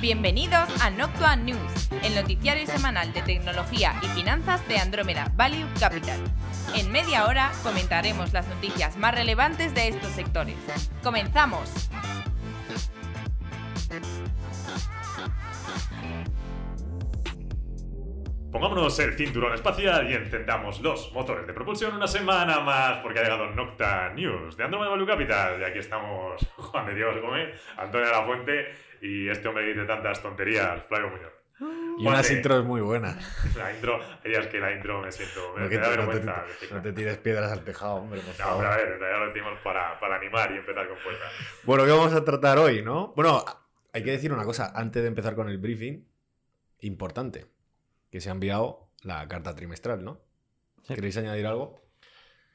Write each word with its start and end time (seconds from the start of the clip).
Bienvenidos 0.00 0.68
a 0.82 0.90
Noctua 0.90 1.36
News, 1.36 1.88
el 2.04 2.14
noticiario 2.14 2.66
semanal 2.66 3.14
de 3.14 3.22
tecnología 3.22 3.94
y 4.02 4.06
finanzas 4.08 4.66
de 4.68 4.76
Andrómeda 4.76 5.32
Value 5.36 5.66
Capital. 5.80 6.20
En 6.74 6.92
media 6.92 7.26
hora 7.26 7.50
comentaremos 7.62 8.30
las 8.34 8.46
noticias 8.46 8.98
más 8.98 9.14
relevantes 9.14 9.74
de 9.74 9.88
estos 9.88 10.10
sectores. 10.10 10.56
¡Comenzamos! 11.02 11.88
Pongámonos 18.52 18.98
el 18.98 19.14
cinturón 19.14 19.54
espacial 19.54 20.10
y 20.10 20.14
encendamos 20.14 20.80
los 20.80 21.12
motores 21.12 21.46
de 21.46 21.52
propulsión 21.54 21.94
una 21.94 22.06
semana 22.06 22.60
más, 22.60 22.98
porque 22.98 23.20
ha 23.20 23.22
llegado 23.22 23.50
Nocta 23.50 24.10
News 24.14 24.56
de 24.56 24.64
Andromeda 24.64 24.90
Value 24.90 25.06
Capital. 25.06 25.60
Y 25.60 25.64
aquí 25.64 25.78
estamos 25.78 26.46
Juan 26.56 26.86
de 26.86 26.94
Dios 26.94 27.20
Gómez, 27.20 27.60
Antonio 27.76 28.06
de 28.06 28.12
la 28.12 28.24
Fuente 28.24 28.74
y 29.02 29.28
este 29.28 29.48
hombre 29.48 29.64
que 29.64 29.74
dice 29.74 29.86
tantas 29.86 30.22
tonterías, 30.22 30.84
Flavio 30.86 31.10
Muñoz. 31.10 31.32
Y 31.98 32.02
Juan 32.02 32.14
unas 32.16 32.30
intros 32.30 32.64
muy 32.66 32.82
buenas. 32.82 33.16
La 33.56 33.72
intro, 33.72 33.98
ella 34.22 34.40
es 34.40 34.46
que 34.48 34.60
la 34.60 34.72
intro 34.72 35.00
me 35.00 35.10
siento, 35.10 35.54
me, 35.56 35.62
No, 35.62 35.64
da 35.64 35.70
te- 35.70 35.76
no, 35.78 35.82
te, 35.90 35.96
vergüenza. 35.96 36.44
no 36.70 36.82
te 36.82 36.92
tires 36.92 37.16
piedras 37.16 37.50
al 37.50 37.64
tejado, 37.64 37.94
hombre, 37.94 38.20
por 38.20 38.38
No, 38.46 38.58
pero 38.58 38.70
a 38.72 38.76
ver, 38.76 38.88
en 38.92 39.00
realidad 39.00 39.20
lo 39.20 39.32
decimos 39.32 39.58
para, 39.64 39.98
para 39.98 40.16
animar 40.16 40.52
y 40.52 40.58
empezar 40.58 40.86
con 40.86 40.98
fuerza. 40.98 41.24
Bueno, 41.64 41.84
¿qué 41.86 41.90
vamos 41.92 42.12
a 42.12 42.22
tratar 42.24 42.58
hoy, 42.58 42.82
no? 42.82 43.14
Bueno, 43.16 43.42
hay 43.94 44.02
que 44.04 44.10
decir 44.10 44.30
una 44.34 44.44
cosa, 44.44 44.70
antes 44.74 45.00
de 45.00 45.08
empezar 45.08 45.34
con 45.34 45.48
el 45.48 45.56
briefing, 45.56 46.06
importante, 46.80 47.46
que 48.10 48.20
se 48.20 48.28
ha 48.28 48.32
enviado 48.32 48.90
la 49.02 49.26
carta 49.28 49.54
trimestral, 49.54 50.04
¿no? 50.04 50.20
¿Queréis 50.86 51.16
añadir 51.16 51.46
algo? 51.46 51.80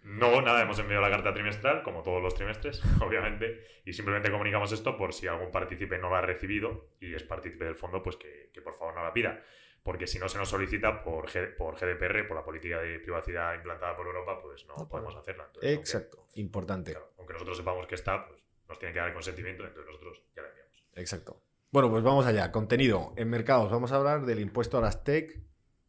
No, 0.03 0.41
nada, 0.41 0.61
hemos 0.63 0.79
enviado 0.79 1.01
la 1.01 1.09
carta 1.11 1.33
trimestral, 1.33 1.83
como 1.83 2.01
todos 2.01 2.21
los 2.23 2.33
trimestres, 2.33 2.81
obviamente, 3.01 3.63
y 3.85 3.93
simplemente 3.93 4.31
comunicamos 4.31 4.71
esto 4.71 4.97
por 4.97 5.13
si 5.13 5.27
algún 5.27 5.51
partícipe 5.51 5.97
no 5.99 6.09
la 6.09 6.19
ha 6.19 6.21
recibido 6.21 6.89
y 6.99 7.13
es 7.13 7.23
partícipe 7.23 7.65
del 7.65 7.75
fondo, 7.75 8.01
pues 8.01 8.15
que, 8.17 8.49
que 8.53 8.61
por 8.61 8.73
favor 8.73 8.95
no 8.95 9.03
la 9.03 9.13
pida. 9.13 9.43
Porque 9.83 10.05
si 10.05 10.19
no 10.19 10.29
se 10.29 10.37
nos 10.37 10.49
solicita 10.49 11.03
por, 11.03 11.27
G- 11.27 11.55
por 11.55 11.75
GDPR, 11.75 12.27
por 12.27 12.37
la 12.37 12.43
política 12.43 12.79
de 12.79 12.99
privacidad 12.99 13.55
implantada 13.55 13.95
por 13.95 14.05
Europa, 14.05 14.39
pues 14.41 14.65
no, 14.67 14.75
No 14.77 14.87
podemos 14.87 15.15
hacerla. 15.15 15.45
Entonces, 15.47 15.69
aunque- 15.71 15.81
Exacto, 15.81 16.27
importante. 16.35 16.91
claro, 16.91 17.11
aunque 17.17 17.33
nosotros 17.33 17.57
sepamos 17.57 17.87
que 17.87 17.95
está, 17.95 18.27
pues 18.27 18.41
nos 18.69 18.77
tienen 18.77 18.93
que 18.93 18.99
dar 18.99 19.07
el 19.09 19.13
consentimiento, 19.15 19.63
entonces 19.65 19.85
nosotros 19.91 20.21
ya 20.35 20.43
la 20.43 20.49
enviamos. 20.49 20.83
Exacto. 20.95 21.41
Bueno, 21.71 21.89
pues 21.89 22.03
vamos 22.03 22.25
allá. 22.27 22.51
Contenido. 22.51 23.13
En 23.17 23.29
mercados 23.29 23.71
vamos 23.71 23.91
a 23.91 23.95
hablar 23.95 24.21
del 24.25 24.39
impuesto 24.39 24.77
a 24.77 24.81
las 24.81 25.03
tech 25.03 25.39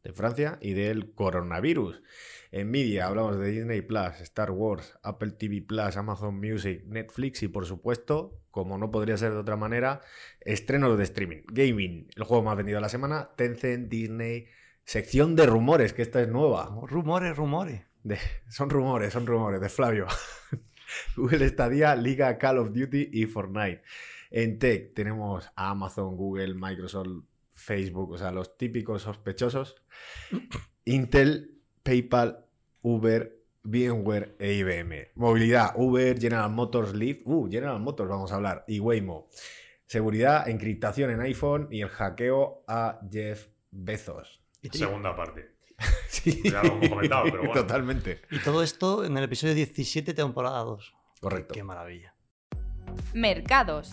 de 0.03 0.13
Francia 0.13 0.59
y 0.61 0.73
del 0.75 1.13
coronavirus. 1.15 2.03
En 2.51 2.71
media 2.71 3.07
hablamos 3.07 3.39
de 3.39 3.51
Disney 3.51 3.81
Plus, 3.83 4.21
Star 4.21 4.51
Wars, 4.51 4.99
Apple 5.03 5.33
TV 5.33 5.63
Plus, 5.63 5.97
Amazon 5.97 6.39
Music, 6.39 6.83
Netflix 6.87 7.43
y 7.43 7.49
por 7.49 7.65
supuesto, 7.67 8.39
como 8.51 8.77
no 8.79 8.91
podría 8.91 9.17
ser 9.17 9.33
de 9.33 9.39
otra 9.39 9.57
manera, 9.57 10.01
estrenos 10.41 10.97
de 10.99 11.05
streaming. 11.05 11.43
Gaming, 11.49 12.09
el 12.15 12.25
juego 12.25 12.43
más 12.43 12.57
vendido 12.57 12.77
de 12.77 12.83
la 12.83 12.89
semana, 12.89 13.31
Tencent, 13.37 13.89
Disney, 13.89 14.47
sección 14.85 15.35
de 15.37 15.47
rumores, 15.47 15.93
que 15.93 16.03
esta 16.03 16.21
es 16.21 16.29
nueva. 16.29 16.77
Rumores, 16.83 17.37
rumores. 17.37 17.83
De- 18.03 18.19
son 18.49 18.69
rumores, 18.69 19.13
son 19.13 19.27
rumores 19.27 19.61
de 19.61 19.69
Flavio. 19.69 20.07
Google 21.17 21.49
Stadia, 21.49 21.95
Liga 21.97 22.37
Call 22.37 22.59
of 22.59 22.73
Duty 22.73 23.09
y 23.13 23.25
Fortnite. 23.27 23.83
En 24.31 24.59
tech 24.59 24.93
tenemos 24.95 25.51
a 25.57 25.71
Amazon, 25.71 26.17
Google, 26.17 26.55
Microsoft, 26.55 27.25
Facebook, 27.63 28.13
o 28.13 28.19
sea, 28.19 28.31
los 28.31 28.57
típicos 28.57 29.03
sospechosos. 29.03 29.77
Intel, 30.85 31.61
PayPal, 31.83 32.45
Uber, 32.83 33.39
VMware 33.63 34.37
e 34.39 34.55
IBM. 34.55 35.11
Movilidad, 35.15 35.73
Uber, 35.77 36.19
General 36.19 36.51
Motors, 36.51 36.95
Lyft. 36.95 37.23
Uh, 37.25 37.49
General 37.51 37.79
Motors 37.79 38.11
vamos 38.11 38.33
a 38.33 38.37
hablar. 38.37 38.65
Y 38.67 38.81
Waymo. 38.81 39.29
Seguridad, 39.87 40.49
encriptación 40.49 41.11
en 41.11 41.21
iPhone 41.21 41.69
y 41.71 41.83
el 41.83 41.89
hackeo 41.89 42.65
a 42.67 43.01
Jeff 43.11 43.49
Bezos. 43.71 44.43
Segunda 44.71 45.15
parte. 45.17 45.53
Sí, 46.09 46.43
Ya 46.45 46.63
lo 46.63 46.75
hemos 46.75 46.89
comentado, 46.91 47.25
pero 47.25 47.39
bueno. 47.39 47.55
Totalmente. 47.55 48.21
y 48.31 48.39
todo 48.39 48.63
esto 48.63 49.05
en 49.05 49.17
el 49.17 49.25
episodio 49.25 49.55
17, 49.55 50.15
temporada 50.15 50.61
2. 50.61 50.95
Correcto. 51.21 51.55
Qué 51.55 51.65
maravilla. 51.65 52.15
Mercados. 53.15 53.91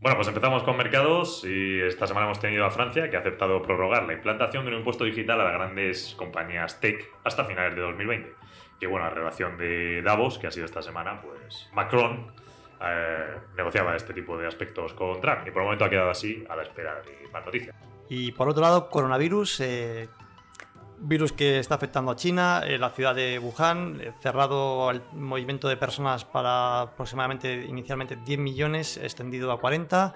Bueno, 0.00 0.16
pues 0.16 0.28
empezamos 0.28 0.62
con 0.62 0.78
mercados 0.78 1.44
y 1.44 1.78
esta 1.82 2.06
semana 2.06 2.24
hemos 2.24 2.40
tenido 2.40 2.64
a 2.64 2.70
Francia 2.70 3.10
que 3.10 3.16
ha 3.16 3.20
aceptado 3.20 3.60
prorrogar 3.60 4.04
la 4.04 4.14
implantación 4.14 4.64
de 4.64 4.70
un 4.72 4.78
impuesto 4.78 5.04
digital 5.04 5.38
a 5.42 5.44
las 5.44 5.52
grandes 5.52 6.14
compañías 6.16 6.80
tech 6.80 7.06
hasta 7.22 7.44
finales 7.44 7.74
de 7.74 7.82
2020. 7.82 8.32
Que 8.80 8.86
bueno, 8.86 9.04
a 9.04 9.10
relación 9.10 9.58
de 9.58 10.00
Davos, 10.00 10.38
que 10.38 10.46
ha 10.46 10.50
sido 10.50 10.64
esta 10.64 10.80
semana, 10.80 11.20
pues 11.20 11.68
Macron 11.74 12.32
eh, 12.82 13.40
negociaba 13.58 13.94
este 13.94 14.14
tipo 14.14 14.38
de 14.38 14.46
aspectos 14.46 14.94
con 14.94 15.20
Trump 15.20 15.46
y 15.46 15.50
por 15.50 15.60
el 15.60 15.66
momento 15.66 15.84
ha 15.84 15.90
quedado 15.90 16.08
así 16.08 16.46
a 16.48 16.56
la 16.56 16.62
espera 16.62 17.02
de 17.02 17.28
más 17.30 17.44
noticias. 17.44 17.76
Y 18.08 18.32
por 18.32 18.48
otro 18.48 18.62
lado, 18.62 18.88
coronavirus. 18.88 19.60
eh, 19.60 20.08
virus 21.00 21.32
que 21.32 21.58
está 21.58 21.74
afectando 21.74 22.10
a 22.10 22.16
China, 22.16 22.62
eh, 22.66 22.78
la 22.78 22.90
ciudad 22.90 23.14
de 23.14 23.38
Wuhan, 23.38 24.00
eh, 24.00 24.12
cerrado 24.20 24.90
el 24.90 25.02
movimiento 25.12 25.68
de 25.68 25.76
personas 25.76 26.24
para 26.24 26.82
aproximadamente 26.82 27.64
inicialmente 27.66 28.16
10 28.16 28.38
millones, 28.38 28.96
extendido 28.96 29.50
a 29.52 29.60
40. 29.60 30.14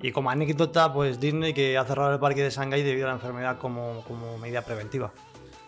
Y 0.00 0.10
como 0.10 0.30
anécdota, 0.30 0.92
pues 0.92 1.20
Disney 1.20 1.54
que 1.54 1.78
ha 1.78 1.84
cerrado 1.84 2.12
el 2.12 2.18
parque 2.18 2.42
de 2.42 2.50
Shanghái 2.50 2.82
debido 2.82 3.06
a 3.06 3.10
la 3.10 3.14
enfermedad 3.16 3.58
como, 3.58 4.02
como 4.08 4.36
medida 4.38 4.62
preventiva. 4.62 5.12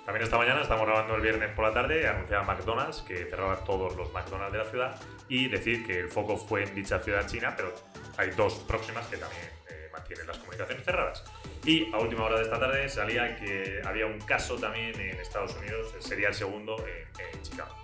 También 0.04 0.24
esta 0.24 0.36
mañana 0.36 0.60
estamos 0.60 0.86
grabando 0.86 1.14
el 1.14 1.22
viernes 1.22 1.50
por 1.54 1.66
la 1.66 1.72
tarde, 1.72 2.06
anunciaba 2.06 2.44
McDonald's 2.44 3.02
que 3.02 3.24
cerraba 3.24 3.56
todos 3.64 3.96
los 3.96 4.12
McDonald's 4.12 4.52
de 4.52 4.58
la 4.58 4.64
ciudad 4.66 5.00
y 5.28 5.48
decir 5.48 5.86
que 5.86 6.00
el 6.00 6.08
foco 6.08 6.36
fue 6.36 6.64
en 6.64 6.74
dicha 6.74 6.98
ciudad 6.98 7.26
china, 7.26 7.54
pero 7.56 7.72
hay 8.18 8.30
dos 8.30 8.54
próximas 8.68 9.06
que 9.06 9.16
también 9.16 9.44
eh, 9.70 9.88
mantienen 9.92 10.26
las 10.26 10.36
comunicaciones 10.38 10.84
cerradas. 10.84 11.24
Y 11.66 11.90
a 11.94 11.98
última 11.98 12.24
hora 12.24 12.36
de 12.36 12.42
esta 12.42 12.60
tarde 12.60 12.88
salía 12.90 13.36
que 13.36 13.80
había 13.86 14.04
un 14.04 14.18
caso 14.20 14.56
también 14.56 14.98
en 15.00 15.18
Estados 15.18 15.56
Unidos, 15.56 15.94
sería 15.98 16.28
el 16.28 16.34
segundo 16.34 16.76
en, 16.80 17.36
en 17.36 17.42
Chicago. 17.42 17.74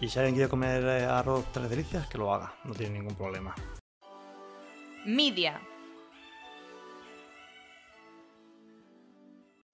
Y 0.00 0.08
si 0.08 0.18
alguien 0.18 0.36
quiere 0.36 0.48
comer 0.48 0.84
eh, 0.84 1.04
arroz 1.04 1.46
tres 1.52 1.68
delicias, 1.68 2.06
que 2.06 2.18
lo 2.18 2.32
haga, 2.32 2.54
no 2.64 2.74
tiene 2.74 2.98
ningún 2.98 3.16
problema. 3.16 3.54
Media. 5.04 5.60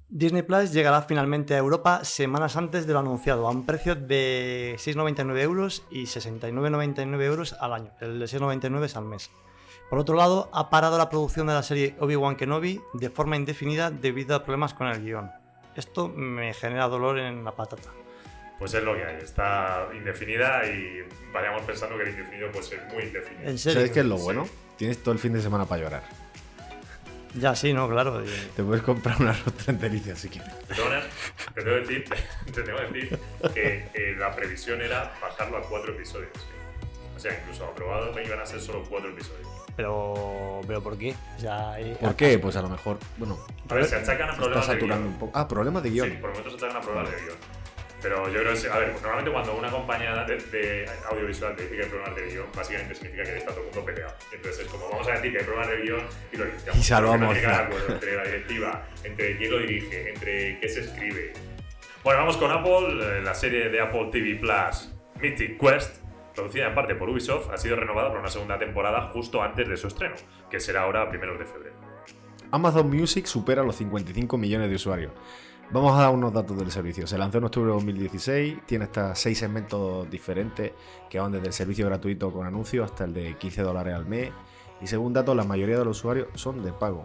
Disney 0.09 0.43
Plus 0.43 0.73
llegará 0.73 1.03
finalmente 1.03 1.55
a 1.55 1.59
Europa 1.59 2.05
semanas 2.05 2.57
antes 2.57 2.87
de 2.87 2.95
lo 2.95 2.99
anunciado, 2.99 3.47
a 3.47 3.51
un 3.51 3.65
precio 3.65 3.95
de 3.95 4.75
6,99 4.79 5.39
euros 5.41 5.85
y 5.91 6.05
69,99 6.05 7.23
euros 7.23 7.53
al 7.61 7.75
año. 7.75 7.93
El 8.01 8.19
de 8.19 8.25
6,99 8.25 8.85
es 8.85 8.97
al 8.97 9.05
mes. 9.05 9.31
Por 9.91 9.99
otro 9.99 10.15
lado, 10.15 10.49
ha 10.53 10.71
parado 10.71 10.97
la 10.99 11.11
producción 11.11 11.49
de 11.49 11.53
la 11.55 11.63
serie 11.65 11.97
Obi-Wan 11.99 12.37
Kenobi 12.37 12.81
de 12.95 13.11
forma 13.11 13.35
indefinida 13.37 13.91
debido 13.91 14.37
a 14.37 14.45
problemas 14.45 14.73
con 14.73 14.87
el 14.87 15.03
guion. 15.03 15.31
Esto 15.75 16.09
me 16.09 16.55
genera 16.55 16.87
dolor 16.89 17.19
en 17.19 17.45
la 17.45 17.53
patata. 17.53 17.91
Pues 18.59 18.73
es 18.75 18.83
lo 18.85 18.95
que 18.95 19.05
hay, 19.05 19.17
está 19.17 19.89
indefinida 19.95 20.65
y 20.67 21.03
vayamos 21.33 21.63
pensando 21.63 21.97
que 21.97 22.05
el 22.05 22.11
indefinido 22.11 22.51
puede 22.53 22.65
ser 22.67 22.83
muy 22.93 23.03
indefinido. 23.05 23.51
En 23.51 23.59
serio. 23.59 23.81
¿Sabes 23.81 23.91
qué 23.91 24.01
es 24.01 24.07
lo 24.07 24.17
Sí. 24.19 24.23
bueno? 24.25 24.49
Tienes 24.77 25.03
todo 25.03 25.13
el 25.13 25.19
fin 25.19 25.33
de 25.33 25.43
semana 25.43 25.65
para 25.67 25.83
llorar. 25.83 26.03
Ya, 27.35 27.55
sí, 27.55 27.73
no, 27.73 27.89
claro. 27.89 28.25
y- 28.25 28.29
Te 28.57 28.63
puedes 28.63 28.83
comprar 28.83 29.17
una 29.21 29.31
arroz 29.31 29.55
delicias 29.81 30.19
si 30.19 30.29
quieres. 30.29 30.53
Perdona, 30.69 31.01
te 31.55 31.63
tengo 31.63 31.77
que 31.77 31.81
decir, 31.81 32.05
te 32.55 32.63
tengo 32.63 32.79
que 32.79 32.85
decir 32.87 33.19
que 33.55 33.89
eh, 33.95 34.17
la 34.19 34.35
previsión 34.35 34.81
era 34.83 35.13
bajarlo 35.23 35.59
a 35.59 35.63
cuatro 35.63 35.93
episodios. 35.95 36.31
O 37.21 37.23
sea, 37.23 37.39
incluso 37.39 37.67
aprobado 37.67 38.15
que 38.15 38.25
iban 38.25 38.41
a 38.41 38.47
ser 38.47 38.59
solo 38.63 38.83
cuatro 38.89 39.11
episodios. 39.11 39.47
Pero, 39.77 40.63
pero 40.67 40.83
¿por 40.83 40.97
qué? 40.97 41.15
O 41.37 41.39
sea, 41.41 41.79
eh, 41.79 41.95
¿Por 42.01 42.17
qué? 42.17 42.39
Pues 42.39 42.57
a 42.57 42.63
lo 42.63 42.71
mejor, 42.71 42.99
bueno, 43.19 43.39
A 43.69 43.75
ver, 43.75 43.85
se 43.85 43.97
achacan 43.97 44.31
a 44.31 44.37
problemas 44.37 44.67
de 44.67 44.73
saturando 44.73 45.03
guion. 45.05 45.13
un 45.13 45.19
poco. 45.19 45.39
Ah, 45.39 45.47
problemas 45.47 45.83
de 45.83 45.91
guion. 45.91 46.09
Sí, 46.09 46.17
por 46.17 46.31
momentos 46.31 46.53
se 46.55 46.59
achacan 46.65 46.77
a 46.79 46.81
problemas 46.81 47.11
de 47.11 47.21
guion. 47.21 47.37
Pero 48.01 48.27
yo 48.31 48.41
creo 48.41 48.55
que, 48.55 48.69
a 48.71 48.79
ver, 48.79 48.93
normalmente 48.95 49.31
cuando 49.31 49.55
una 49.59 49.71
compañía 49.71 50.25
de, 50.25 50.37
de 50.39 50.91
audiovisual 51.11 51.55
te 51.57 51.65
dice 51.65 51.77
que 51.77 51.83
hay 51.83 51.89
problemas 51.91 52.17
de 52.17 52.27
guion, 52.31 52.47
básicamente 52.57 52.95
significa 52.95 53.25
que 53.25 53.37
está 53.37 53.51
todo 53.51 53.61
el 53.61 53.67
mundo 53.67 53.85
peleado. 53.85 54.15
Entonces 54.33 54.65
es 54.65 54.73
como, 54.73 54.89
vamos 54.89 55.07
a 55.09 55.13
decir 55.13 55.33
que 55.33 55.39
hay 55.41 55.45
problemas 55.45 55.69
de 55.69 55.83
guion 55.83 56.01
y 56.33 56.37
lo 56.39 56.45
limpiamos. 56.47 56.81
Y 56.81 56.83
salvamos 56.83 57.21
no 57.43 57.51
acuerdo 57.51 57.93
entre 57.93 58.17
la 58.17 58.25
directiva, 58.25 58.87
entre 59.05 59.37
quién 59.37 59.51
lo 59.51 59.59
dirige, 59.59 60.09
entre 60.09 60.59
qué 60.59 60.69
se 60.71 60.81
escribe. 60.81 61.35
Bueno, 62.03 62.21
vamos 62.21 62.39
con 62.39 62.51
Apple. 62.51 63.19
Eh, 63.19 63.21
La 63.23 63.35
serie 63.35 63.69
de 63.69 63.79
Apple 63.79 64.09
TV 64.11 64.37
Plus, 64.37 64.91
Mythic 65.21 65.61
Quest, 65.61 66.00
producida 66.41 66.69
en 66.69 66.75
parte 66.75 66.95
por 66.95 67.11
Ubisoft, 67.11 67.51
ha 67.51 67.59
sido 67.59 67.77
renovada 67.77 68.09
para 68.09 68.21
una 68.21 68.31
segunda 68.31 68.59
temporada 68.59 69.11
justo 69.13 69.43
antes 69.43 69.69
de 69.69 69.77
su 69.77 69.89
estreno, 69.89 70.15
que 70.49 70.59
será 70.59 70.83
ahora 70.83 71.03
a 71.03 71.09
primeros 71.11 71.39
de 71.39 71.45
febrero. 71.45 71.77
Amazon 72.51 72.89
Music 72.89 73.27
supera 73.27 73.63
los 73.63 73.77
55 73.77 74.39
millones 74.39 74.71
de 74.71 74.75
usuarios. 74.75 75.13
Vamos 75.71 75.97
a 75.97 76.03
dar 76.03 76.11
unos 76.15 76.33
datos 76.33 76.59
del 76.59 76.71
servicio. 76.71 77.07
Se 77.07 77.19
lanzó 77.19 77.39
en 77.39 77.45
octubre 77.45 77.69
de 77.69 77.75
2016, 77.75 78.67
tiene 78.67 78.85
hasta 78.85 79.15
seis 79.15 79.39
segmentos 79.39 80.11
diferentes 80.11 80.73
que 81.09 81.21
van 81.21 81.31
desde 81.31 81.49
el 81.49 81.53
servicio 81.53 81.87
gratuito 81.87 82.33
con 82.33 82.47
anuncios 82.47 82.91
hasta 82.91 83.05
el 83.05 83.15
de 83.15 83.37
15 83.37 83.63
dólares 83.63 83.95
al 83.95 84.07
mes. 84.07 84.33
Y 84.81 84.87
según 84.87 85.13
datos, 85.13 85.37
la 85.37 85.45
mayoría 85.45 85.79
de 85.79 85.85
los 85.85 85.99
usuarios 85.99 86.29
son 86.35 86.65
de 86.65 86.73
pago. 86.73 87.05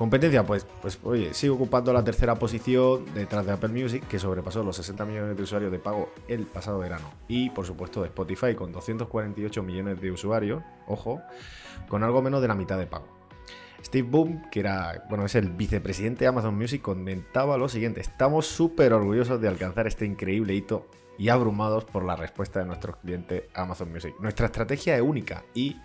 Competencia, 0.00 0.46
pues, 0.46 0.66
pues 0.80 0.98
oye, 1.04 1.34
sigue 1.34 1.50
ocupando 1.50 1.92
la 1.92 2.02
tercera 2.02 2.34
posición 2.36 3.04
detrás 3.12 3.44
de 3.44 3.52
Apple 3.52 3.68
Music, 3.68 4.02
que 4.08 4.18
sobrepasó 4.18 4.64
los 4.64 4.76
60 4.76 5.04
millones 5.04 5.36
de 5.36 5.42
usuarios 5.42 5.70
de 5.70 5.78
pago 5.78 6.10
el 6.26 6.46
pasado 6.46 6.78
verano. 6.78 7.12
Y 7.28 7.50
por 7.50 7.66
supuesto 7.66 8.00
de 8.00 8.06
Spotify, 8.06 8.54
con 8.54 8.72
248 8.72 9.62
millones 9.62 10.00
de 10.00 10.10
usuarios, 10.10 10.62
ojo, 10.86 11.20
con 11.86 12.02
algo 12.02 12.22
menos 12.22 12.40
de 12.40 12.48
la 12.48 12.54
mitad 12.54 12.78
de 12.78 12.86
pago. 12.86 13.08
Steve 13.84 14.08
Boom, 14.08 14.48
que 14.50 14.60
era, 14.60 15.04
bueno, 15.10 15.26
es 15.26 15.34
el 15.34 15.50
vicepresidente 15.50 16.24
de 16.24 16.28
Amazon 16.28 16.56
Music, 16.56 16.80
comentaba 16.80 17.58
lo 17.58 17.68
siguiente: 17.68 18.00
Estamos 18.00 18.46
súper 18.46 18.94
orgullosos 18.94 19.38
de 19.38 19.48
alcanzar 19.48 19.86
este 19.86 20.06
increíble 20.06 20.54
hito 20.54 20.88
y 21.18 21.28
abrumados 21.28 21.84
por 21.84 22.06
la 22.06 22.16
respuesta 22.16 22.60
de 22.60 22.64
nuestros 22.64 22.96
clientes 22.96 23.42
Amazon 23.52 23.92
Music. 23.92 24.14
Nuestra 24.18 24.46
estrategia 24.46 24.96
es 24.96 25.02
única 25.02 25.44
y 25.52 25.76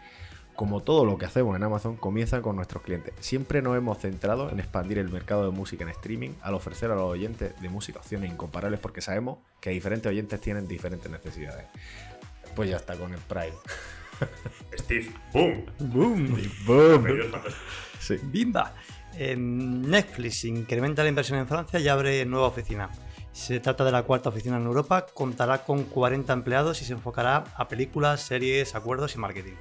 como 0.55 0.81
todo 0.81 1.05
lo 1.05 1.17
que 1.17 1.25
hacemos 1.25 1.55
en 1.55 1.63
Amazon, 1.63 1.97
comienza 1.97 2.41
con 2.41 2.55
nuestros 2.55 2.83
clientes. 2.83 3.13
Siempre 3.19 3.61
nos 3.61 3.77
hemos 3.77 3.97
centrado 3.99 4.49
en 4.49 4.59
expandir 4.59 4.97
el 4.97 5.09
mercado 5.09 5.49
de 5.49 5.55
música 5.55 5.83
en 5.83 5.89
streaming 5.89 6.31
al 6.41 6.53
ofrecer 6.53 6.91
a 6.91 6.95
los 6.95 7.03
oyentes 7.03 7.59
de 7.61 7.69
música 7.69 7.99
opciones 7.99 8.31
incomparables 8.31 8.79
porque 8.79 9.01
sabemos 9.01 9.39
que 9.59 9.71
diferentes 9.71 10.09
oyentes 10.09 10.39
tienen 10.39 10.67
diferentes 10.67 11.11
necesidades. 11.11 11.65
Pues 12.55 12.69
ya 12.69 12.77
está 12.77 12.95
con 12.95 13.13
el 13.13 13.19
Prime. 13.19 13.53
Steve, 14.77 15.11
boom. 15.33 15.65
¡Boom! 15.79 16.51
Boom. 16.65 17.05
Sí. 17.99 18.17
¡Bimba! 18.23 18.73
Netflix 19.17 20.43
incrementa 20.45 21.03
la 21.03 21.09
inversión 21.09 21.39
en 21.39 21.47
Francia 21.47 21.79
y 21.79 21.87
abre 21.87 22.25
nueva 22.25 22.47
oficina. 22.47 22.89
Se 23.31 23.59
trata 23.59 23.83
de 23.83 23.91
la 23.91 24.03
cuarta 24.03 24.29
oficina 24.29 24.57
en 24.57 24.63
Europa, 24.63 25.05
contará 25.13 25.63
con 25.65 25.83
40 25.83 26.31
empleados 26.31 26.81
y 26.81 26.85
se 26.85 26.93
enfocará 26.93 27.43
a 27.55 27.67
películas, 27.67 28.21
series, 28.21 28.75
acuerdos 28.75 29.15
y 29.15 29.17
marketing. 29.17 29.55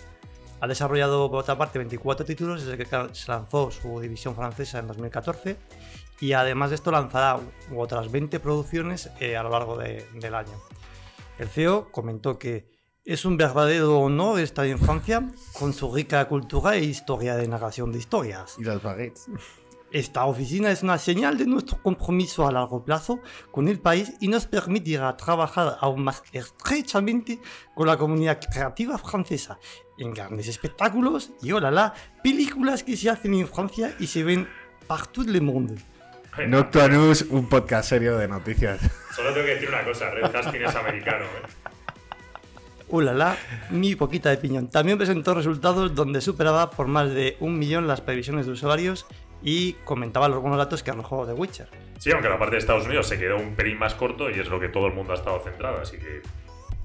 Ha 0.65 0.67
desarrollado 0.67 1.31
por 1.31 1.41
otra 1.41 1.59
parte 1.59 1.79
24 1.79 2.25
títulos 2.25 2.65
desde 2.65 2.79
que 2.79 2.87
se 3.15 3.29
lanzó 3.31 3.71
su 3.71 4.01
división 4.01 4.35
francesa 4.35 4.79
en 4.79 4.87
2014 4.87 5.59
y 6.21 6.33
además 6.33 6.71
de 6.71 6.77
esto 6.77 6.91
lanzará 6.91 7.39
otras 7.77 8.11
20 8.11 8.41
producciones 8.41 9.11
eh, 9.21 9.37
a 9.37 9.43
lo 9.43 9.51
largo 9.51 9.77
de- 9.77 10.07
del 10.15 10.35
año. 10.35 10.55
El 11.39 11.49
CEO 11.49 11.93
comentó 11.93 12.39
que 12.39 12.71
es 13.05 13.27
un 13.27 13.37
verdadero 13.37 14.01
honor 14.01 14.41
estar 14.41 14.65
en 14.65 14.79
Francia 14.79 15.29
con 15.53 15.75
su 15.75 15.95
rica 15.95 16.27
cultura 16.29 16.77
e 16.77 16.81
historia 16.85 17.37
de 17.37 17.47
narración 17.47 17.93
de 17.93 17.99
historias. 17.99 18.57
Y 18.59 18.65
las 18.65 18.83
baguettes. 18.83 19.27
Esta 19.95 20.25
oficina 20.25 20.73
es 20.73 20.83
una 20.83 20.99
señal 20.99 21.39
de 21.39 21.47
nuestro 21.47 21.81
compromiso 21.81 22.45
a 22.49 22.51
largo 22.51 22.85
plazo 22.85 23.21
con 23.53 23.69
el 23.69 23.79
país 23.79 24.13
y 24.19 24.27
nos 24.27 24.45
permitirá 24.45 25.17
trabajar 25.17 25.77
aún 25.81 26.03
más 26.03 26.25
estrechamente 26.33 27.39
con 27.77 27.87
la 27.87 27.97
comunidad 27.97 28.41
creativa 28.41 28.99
francesa 28.99 29.57
en 29.97 30.13
grandes 30.13 30.49
espectáculos 30.49 31.31
y, 31.41 31.53
oh 31.53 31.61
la 31.61 31.71
la, 31.71 31.95
películas 32.25 32.83
que 32.83 32.97
se 32.97 33.09
hacen 33.09 33.35
en 33.35 33.47
Francia 33.47 33.95
y 34.01 34.09
se 34.09 34.25
ven 34.25 34.49
partout 34.89 35.29
le 35.29 35.41
monde. 35.41 35.77
Noctua 36.45 36.89
News, 36.89 37.27
un 37.31 37.49
podcast 37.49 37.91
serio 37.91 38.19
de 38.19 38.27
noticias. 38.27 38.81
Solo 39.15 39.33
tengo 39.33 39.47
que 39.47 39.55
decir 39.55 39.69
una 39.69 39.85
cosa, 39.85 40.11
Red 40.11 40.25
Hastings 40.25 40.71
es 40.71 40.75
americano, 40.75 41.25
¿eh? 41.25 41.65
Oh 42.91 43.01
la 43.01 43.15
la, 43.15 43.37
mi 43.71 43.95
poquita 43.95 44.31
de 44.31 44.37
piñón. 44.37 44.69
También 44.69 44.99
presentó 44.99 45.35
resultados 45.35 45.95
donde 45.95 46.21
superaba 46.21 46.71
por 46.71 46.87
más 46.87 47.11
de 47.15 47.37
un 47.41 47.59
millón 47.59 47.87
las 47.87 48.01
previsiones 48.01 48.47
de 48.47 48.53
usuarios 48.53 49.07
y 49.45 49.75
comentaba 49.85 50.27
buenos 50.29 50.59
datos 50.59 50.83
que 50.83 50.91
arrojó 50.91 51.27
The 51.27 51.35
Witcher. 51.35 51.69
Sí, 51.99 52.11
aunque 52.11 52.29
la 52.31 52.39
parte 52.39 52.57
de 52.57 52.61
Estados 52.61 52.87
Unidos 52.87 53.07
se 53.07 53.19
quedó 53.19 53.37
un 53.37 53.55
pelín 53.55 53.79
más 53.79 53.95
corto 53.95 54.31
y 54.31 54.41
es 54.41 54.49
lo 54.49 54.59
que 54.59 54.71
todo 54.71 54.87
el 54.87 54.95
mundo 54.95 55.13
ha 55.13 55.17
estado 55.17 55.39
centrado, 55.41 55.81
así 55.81 55.99
que 55.99 56.23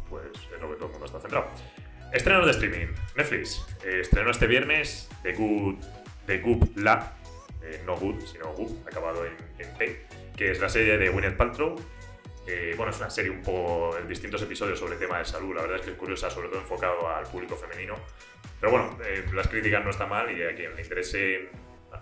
pues 0.09 0.25
es 0.25 0.61
lo 0.61 0.69
que 0.69 0.75
todo 0.75 0.87
el 0.87 0.91
mundo 0.91 1.05
está 1.05 1.19
centrado. 1.19 1.47
Estrenos 2.11 2.45
de 2.45 2.51
streaming. 2.51 2.87
Netflix 3.15 3.65
eh, 3.85 4.01
este 4.01 4.47
viernes 4.47 5.09
The 5.23 5.33
Good, 5.33 5.75
The 6.25 6.39
Good 6.39 6.77
Lab, 6.77 7.13
eh, 7.63 7.81
no 7.85 7.95
Good, 7.95 8.25
sino 8.25 8.51
Good, 8.53 8.87
acabado 8.87 9.25
en, 9.25 9.33
en 9.57 9.77
T, 9.77 10.05
que 10.35 10.51
es 10.51 10.59
la 10.59 10.67
serie 10.67 10.97
de 10.97 11.09
Gwyneth 11.09 11.37
Paltrow. 11.37 11.77
Eh, 12.45 12.73
bueno, 12.75 12.91
es 12.91 12.97
una 12.97 13.09
serie 13.09 13.31
un 13.31 13.41
poco 13.41 13.97
en 13.97 14.07
distintos 14.07 14.41
episodios 14.41 14.79
sobre 14.79 14.95
el 14.95 14.99
tema 14.99 15.19
de 15.19 15.25
salud. 15.25 15.55
La 15.55 15.61
verdad 15.61 15.77
es 15.77 15.85
que 15.85 15.91
es 15.91 15.97
curiosa, 15.97 16.29
sobre 16.29 16.49
todo 16.49 16.59
enfocado 16.59 17.07
al 17.07 17.25
público 17.25 17.55
femenino. 17.55 17.95
Pero 18.59 18.71
bueno, 18.71 18.97
eh, 19.05 19.25
las 19.33 19.47
críticas 19.47 19.83
no 19.85 19.91
están 19.91 20.09
mal 20.09 20.35
y 20.35 20.43
a 20.43 20.55
quien 20.55 20.75
le 20.75 20.81
interese 20.81 21.49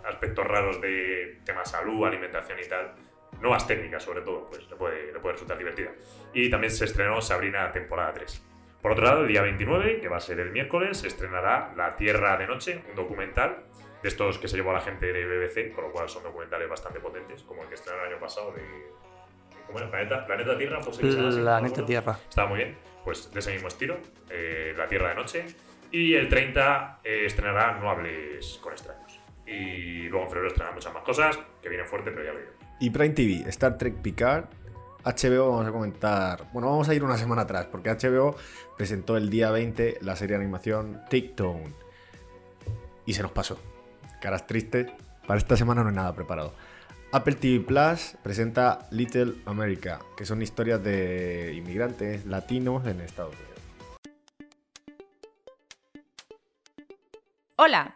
aspectos 0.05 0.45
raros 0.45 0.81
de 0.81 1.39
tema 1.45 1.65
salud, 1.65 2.05
alimentación 2.05 2.57
y 2.63 2.67
tal, 2.67 2.93
nuevas 3.41 3.67
técnicas 3.67 4.03
sobre 4.03 4.21
todo, 4.21 4.47
pues 4.49 4.69
le 4.69 4.75
puede, 4.75 5.11
le 5.13 5.19
puede 5.19 5.33
resultar 5.33 5.57
divertida. 5.57 5.91
Y 6.33 6.49
también 6.49 6.71
se 6.71 6.85
estrenó 6.85 7.21
Sabrina 7.21 7.71
temporada 7.71 8.13
3. 8.13 8.43
Por 8.81 8.91
otro 8.91 9.05
lado, 9.05 9.21
el 9.21 9.27
día 9.27 9.41
29, 9.41 9.99
que 9.99 10.07
va 10.07 10.17
a 10.17 10.21
ser 10.21 10.39
el 10.39 10.51
miércoles, 10.51 10.97
se 10.99 11.07
estrenará 11.07 11.73
La 11.75 11.95
Tierra 11.95 12.37
de 12.37 12.47
Noche, 12.47 12.81
un 12.89 12.95
documental 12.95 13.63
de 14.01 14.09
estos 14.09 14.37
que 14.37 14.47
se 14.47 14.55
llevó 14.55 14.71
la 14.71 14.81
gente 14.81 15.11
de 15.11 15.25
BBC, 15.25 15.73
con 15.73 15.85
lo 15.85 15.91
cual 15.91 16.07
son 16.07 16.23
documentales 16.23 16.69
bastante 16.69 16.99
potentes, 16.99 17.41
como 17.43 17.63
el 17.63 17.69
que 17.69 17.75
estrenó 17.75 18.01
el 18.03 18.11
año 18.11 18.19
pasado 18.19 18.51
de... 18.53 18.61
¿Cómo 19.65 19.79
era? 19.79 19.89
¿Planeta, 19.89 20.25
Planeta 20.25 20.57
Tierra? 20.57 20.79
Pues, 20.79 20.95
¿se 20.95 21.03
llama 21.03 21.27
así? 21.29 21.39
La 21.41 21.55
No 21.55 21.57
me 21.57 21.61
neta 21.63 21.81
acuerdo. 21.81 21.85
tierra. 21.87 22.19
Estaba 22.29 22.47
muy 22.47 22.57
bien, 22.59 22.77
pues 23.03 23.31
de 23.33 23.39
ese 23.39 23.51
mismo 23.51 23.67
estilo, 23.67 23.97
eh, 24.29 24.73
La 24.77 24.87
Tierra 24.87 25.09
de 25.09 25.15
Noche. 25.15 25.45
Y 25.91 26.13
el 26.13 26.29
30 26.29 26.99
eh, 27.03 27.23
estrenará 27.25 27.73
No 27.79 27.89
hables 27.89 28.59
con 28.61 28.71
extraños. 28.73 29.06
Y 29.47 30.09
luego 30.09 30.25
en 30.25 30.29
febrero 30.29 30.47
estrenarán 30.49 30.75
muchas 30.75 30.93
más 30.93 31.03
cosas, 31.03 31.39
que 31.61 31.69
vienen 31.69 31.87
fuerte, 31.87 32.11
pero 32.11 32.25
ya 32.25 32.33
lo. 32.33 32.39
Y 32.79 32.89
Prime 32.89 33.13
TV, 33.15 33.49
Star 33.49 33.77
Trek 33.77 33.95
Picard, 34.01 34.45
HBO 35.03 35.51
vamos 35.51 35.67
a 35.67 35.71
comentar, 35.71 36.47
bueno, 36.51 36.69
vamos 36.69 36.89
a 36.89 36.93
ir 36.93 37.03
una 37.03 37.17
semana 37.17 37.43
atrás, 37.43 37.67
porque 37.71 37.89
HBO 37.89 38.35
presentó 38.75 39.15
el 39.15 39.29
día 39.29 39.49
20 39.51 39.99
la 40.01 40.15
serie 40.15 40.37
de 40.37 40.43
animación 40.43 41.01
Tick-Tone. 41.09 41.73
Y 43.05 43.13
se 43.13 43.21
nos 43.21 43.31
pasó. 43.31 43.57
Caras 44.21 44.45
tristes, 44.45 44.91
para 45.25 45.37
esta 45.37 45.55
semana 45.55 45.81
no 45.81 45.89
hay 45.89 45.95
nada 45.95 46.13
preparado. 46.13 46.53
Apple 47.13 47.35
TV 47.35 47.63
Plus 47.63 48.17
presenta 48.21 48.87
Little 48.91 49.35
America, 49.45 49.99
que 50.17 50.25
son 50.25 50.41
historias 50.41 50.83
de 50.83 51.53
inmigrantes 51.55 52.25
latinos 52.25 52.85
en 52.85 52.99
Estados 52.99 53.33
Unidos. 53.33 53.47
Hola, 57.55 57.95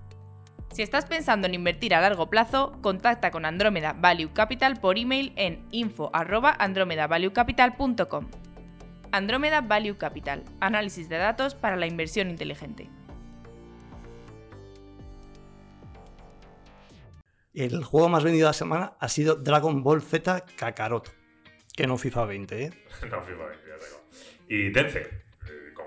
Si 0.73 0.81
estás 0.81 1.05
pensando 1.05 1.47
en 1.47 1.53
invertir 1.53 1.93
a 1.93 1.99
largo 1.99 2.29
plazo, 2.29 2.71
contacta 2.81 3.29
con 3.29 3.43
Andromeda 3.45 3.91
Value 3.93 4.31
Capital 4.33 4.79
por 4.79 4.97
email 4.97 5.33
en 5.35 5.67
info@andromedavaluecapital.com. 5.71 8.29
Andromeda 9.11 9.59
Value 9.59 9.97
Capital, 9.97 10.45
análisis 10.61 11.09
de 11.09 11.17
datos 11.17 11.55
para 11.55 11.75
la 11.75 11.87
inversión 11.87 12.29
inteligente. 12.29 12.89
El 17.53 17.83
juego 17.83 18.07
más 18.07 18.23
vendido 18.23 18.45
de 18.45 18.51
la 18.51 18.53
semana 18.53 18.93
ha 18.97 19.09
sido 19.09 19.35
Dragon 19.35 19.83
Ball 19.83 20.01
Z 20.01 20.45
Kakarot, 20.55 21.13
que 21.75 21.85
no 21.85 21.97
FIFA 21.97 22.23
20, 22.25 22.63
¿eh? 22.63 22.69
no, 23.11 23.21
FIFA 23.21 23.45
20, 23.45 23.67
ya 23.67 23.77
tengo. 23.77 24.01
Y 24.47 24.71
Tencent, 24.71 25.07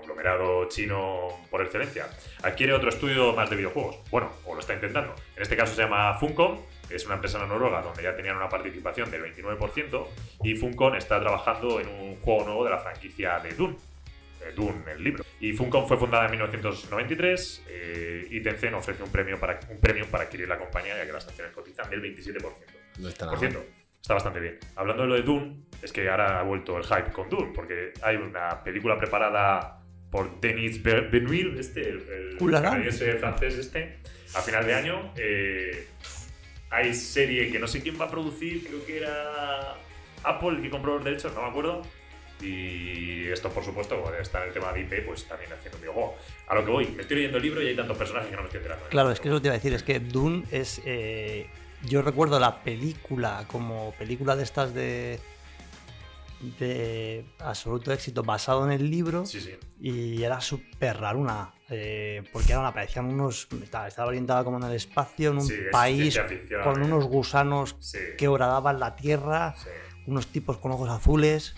conglomerado 0.05 0.67
chino 0.69 1.27
por 1.49 1.61
excelencia, 1.61 2.07
adquiere 2.43 2.73
otro 2.73 2.89
estudio 2.89 3.33
más 3.33 3.49
de 3.49 3.55
videojuegos. 3.55 3.97
Bueno, 4.11 4.31
o 4.45 4.53
lo 4.53 4.59
está 4.59 4.73
intentando. 4.73 5.15
En 5.35 5.41
este 5.41 5.57
caso 5.57 5.73
se 5.75 5.81
llama 5.81 6.13
Funcom, 6.19 6.59
es 6.89 7.05
una 7.05 7.15
empresa 7.15 7.43
noruega 7.45 7.81
donde 7.81 8.03
ya 8.03 8.15
tenían 8.15 8.35
una 8.37 8.47
participación 8.49 9.09
del 9.09 9.23
29%, 9.35 10.07
y 10.43 10.55
Funcom 10.55 10.95
está 10.95 11.19
trabajando 11.19 11.79
en 11.79 11.87
un 11.87 12.15
juego 12.21 12.45
nuevo 12.45 12.63
de 12.63 12.69
la 12.71 12.77
franquicia 12.79 13.39
de 13.39 13.53
Dune. 13.53 13.75
eh, 14.45 14.51
Dune, 14.55 14.91
el 14.91 15.03
libro. 15.03 15.23
Y 15.39 15.53
Funcom 15.53 15.87
fue 15.87 15.97
fundada 15.97 16.25
en 16.25 16.31
1993 16.31 17.63
eh, 17.67 18.27
y 18.29 18.41
Tencent 18.41 18.75
ofrece 18.75 19.01
un 19.03 19.11
premio 19.11 19.39
para 19.39 19.59
un 19.69 19.79
premio 19.79 20.05
para 20.07 20.25
adquirir 20.25 20.47
la 20.47 20.57
compañía 20.57 20.95
ya 20.97 21.05
que 21.05 21.11
las 21.11 21.27
acciones 21.27 21.51
cotizan 21.53 21.89
del 21.89 22.01
27%. 22.01 22.43
No 22.99 23.09
está 23.09 23.25
Por 23.25 23.25
nada 23.25 23.31
mal. 23.31 23.39
cierto, 23.39 23.65
está 24.01 24.13
bastante 24.13 24.39
bien. 24.39 24.59
Hablando 24.75 25.03
de 25.03 25.09
lo 25.09 25.15
de 25.15 25.21
Dune, 25.23 25.55
es 25.81 25.91
que 25.91 26.07
ahora 26.09 26.39
ha 26.39 26.43
vuelto 26.43 26.77
el 26.77 26.83
hype 26.85 27.11
con 27.11 27.27
Dune, 27.29 27.51
porque 27.55 27.93
hay 28.03 28.15
una 28.17 28.63
película 28.63 28.97
preparada 28.97 29.81
por 30.15 30.39
Denis 30.39 30.81
Be- 30.81 31.01
Villeneuve, 31.11 31.59
este, 31.59 31.81
el, 31.89 31.97
el 31.99 32.37
canadiense 32.61 33.15
francés 33.15 33.55
este, 33.55 33.97
a 34.33 34.41
final 34.41 34.65
de 34.65 34.73
año. 34.73 35.11
Eh, 35.17 35.87
hay 36.69 36.93
serie 36.93 37.51
que 37.51 37.59
no 37.59 37.67
sé 37.67 37.81
quién 37.81 37.99
va 37.99 38.05
a 38.05 38.09
producir, 38.11 38.65
creo 38.65 38.85
que 38.85 38.97
era 38.99 39.75
Apple 40.23 40.61
que 40.61 40.69
compró 40.69 40.95
los 40.95 41.03
derechos, 41.03 41.33
no 41.35 41.41
me 41.41 41.49
acuerdo. 41.49 41.81
Y 42.41 43.25
esto, 43.27 43.49
por 43.49 43.65
supuesto, 43.65 44.13
está 44.21 44.41
en 44.43 44.47
el 44.49 44.53
tema 44.53 44.71
de 44.71 44.81
IP, 44.81 45.05
pues 45.05 45.25
también 45.25 45.51
haciendo 45.51 45.77
un 45.77 45.81
videojuego. 45.81 46.15
A 46.47 46.55
lo 46.55 46.63
que 46.63 46.71
voy, 46.71 46.87
me 46.87 47.01
estoy 47.01 47.17
leyendo 47.17 47.37
el 47.37 47.43
libro 47.43 47.61
y 47.61 47.67
hay 47.67 47.75
tantos 47.75 47.97
personajes 47.97 48.29
que 48.29 48.35
no 48.37 48.41
me 48.43 48.47
estoy 48.47 48.59
enterando. 48.59 48.85
Claro, 48.87 49.11
es 49.11 49.19
que 49.19 49.27
eso 49.27 49.41
te 49.41 49.47
iba 49.49 49.53
a 49.55 49.57
decir, 49.57 49.73
es 49.73 49.83
que 49.83 49.99
Dune 49.99 50.43
es... 50.51 50.81
eh, 50.85 51.47
yo 51.89 52.01
recuerdo 52.01 52.39
la 52.39 52.63
película 52.63 53.43
como 53.51 53.93
película 53.99 54.37
de 54.37 54.43
estas 54.43 54.73
de... 54.73 55.19
de 56.59 57.25
absoluto 57.39 57.91
éxito 57.93 58.23
basado 58.23 58.65
en 58.65 58.71
el 58.71 58.89
libro 58.89 59.25
Sí, 59.25 59.41
sí. 59.41 59.51
y 59.79 60.23
era 60.23 60.39
súper 60.41 60.97
raruna. 60.97 61.51
eh, 61.69 62.23
porque 62.31 62.51
eran, 62.51 62.65
aparecían 62.65 63.05
unos. 63.05 63.47
Estaba, 63.63 63.87
estaba 63.87 64.07
orientada 64.09 64.43
como 64.43 64.57
en 64.57 64.63
el 64.65 64.73
espacio, 64.73 65.31
en 65.31 65.37
un 65.37 65.47
Sí, 65.47 65.55
país 65.71 66.19
ficción, 66.29 66.61
con 66.63 66.81
eh. 66.81 66.85
unos 66.85 67.05
gusanos 67.05 67.75
Sí. 67.79 67.97
que 68.17 68.27
horadaban 68.27 68.79
la 68.79 68.95
tierra, 68.95 69.55
Sí, 69.57 69.69
unos 70.05 70.27
tipos 70.27 70.57
con 70.59 70.71
ojos 70.73 70.89
azules. 70.89 71.55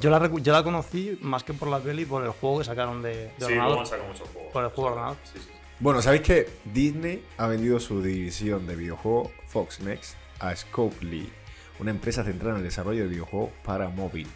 Yo 0.00 0.10
la, 0.10 0.28
yo 0.42 0.52
la 0.52 0.62
conocí 0.64 1.18
más 1.22 1.44
que 1.44 1.54
por 1.54 1.68
la 1.68 1.78
peli, 1.78 2.04
por 2.04 2.22
el 2.24 2.30
juego 2.30 2.58
que 2.58 2.64
sacaron 2.64 3.00
de, 3.00 3.08
de 3.16 3.32
Sí, 3.38 3.44
ordenador. 3.44 3.86
juegos. 3.86 4.22
Por 4.52 4.64
el 4.64 4.70
juego 4.70 4.90
ordenador. 4.90 5.16
Sí, 5.24 5.38
sí. 5.38 5.48
Bueno, 5.78 6.02
¿sabéis 6.02 6.22
que 6.22 6.48
Disney 6.64 7.22
ha 7.38 7.46
vendido 7.46 7.78
su 7.80 8.02
división 8.02 8.66
de 8.66 8.76
videojuego 8.76 9.30
Fox 9.46 9.80
Next 9.80 10.16
a 10.40 10.54
Scopely, 10.56 11.30
una 11.80 11.90
empresa 11.90 12.24
centrada 12.24 12.54
en 12.54 12.58
el 12.58 12.64
desarrollo 12.64 13.02
de 13.02 13.08
videojuegos 13.08 13.50
para 13.64 13.88
móvil? 13.88 14.28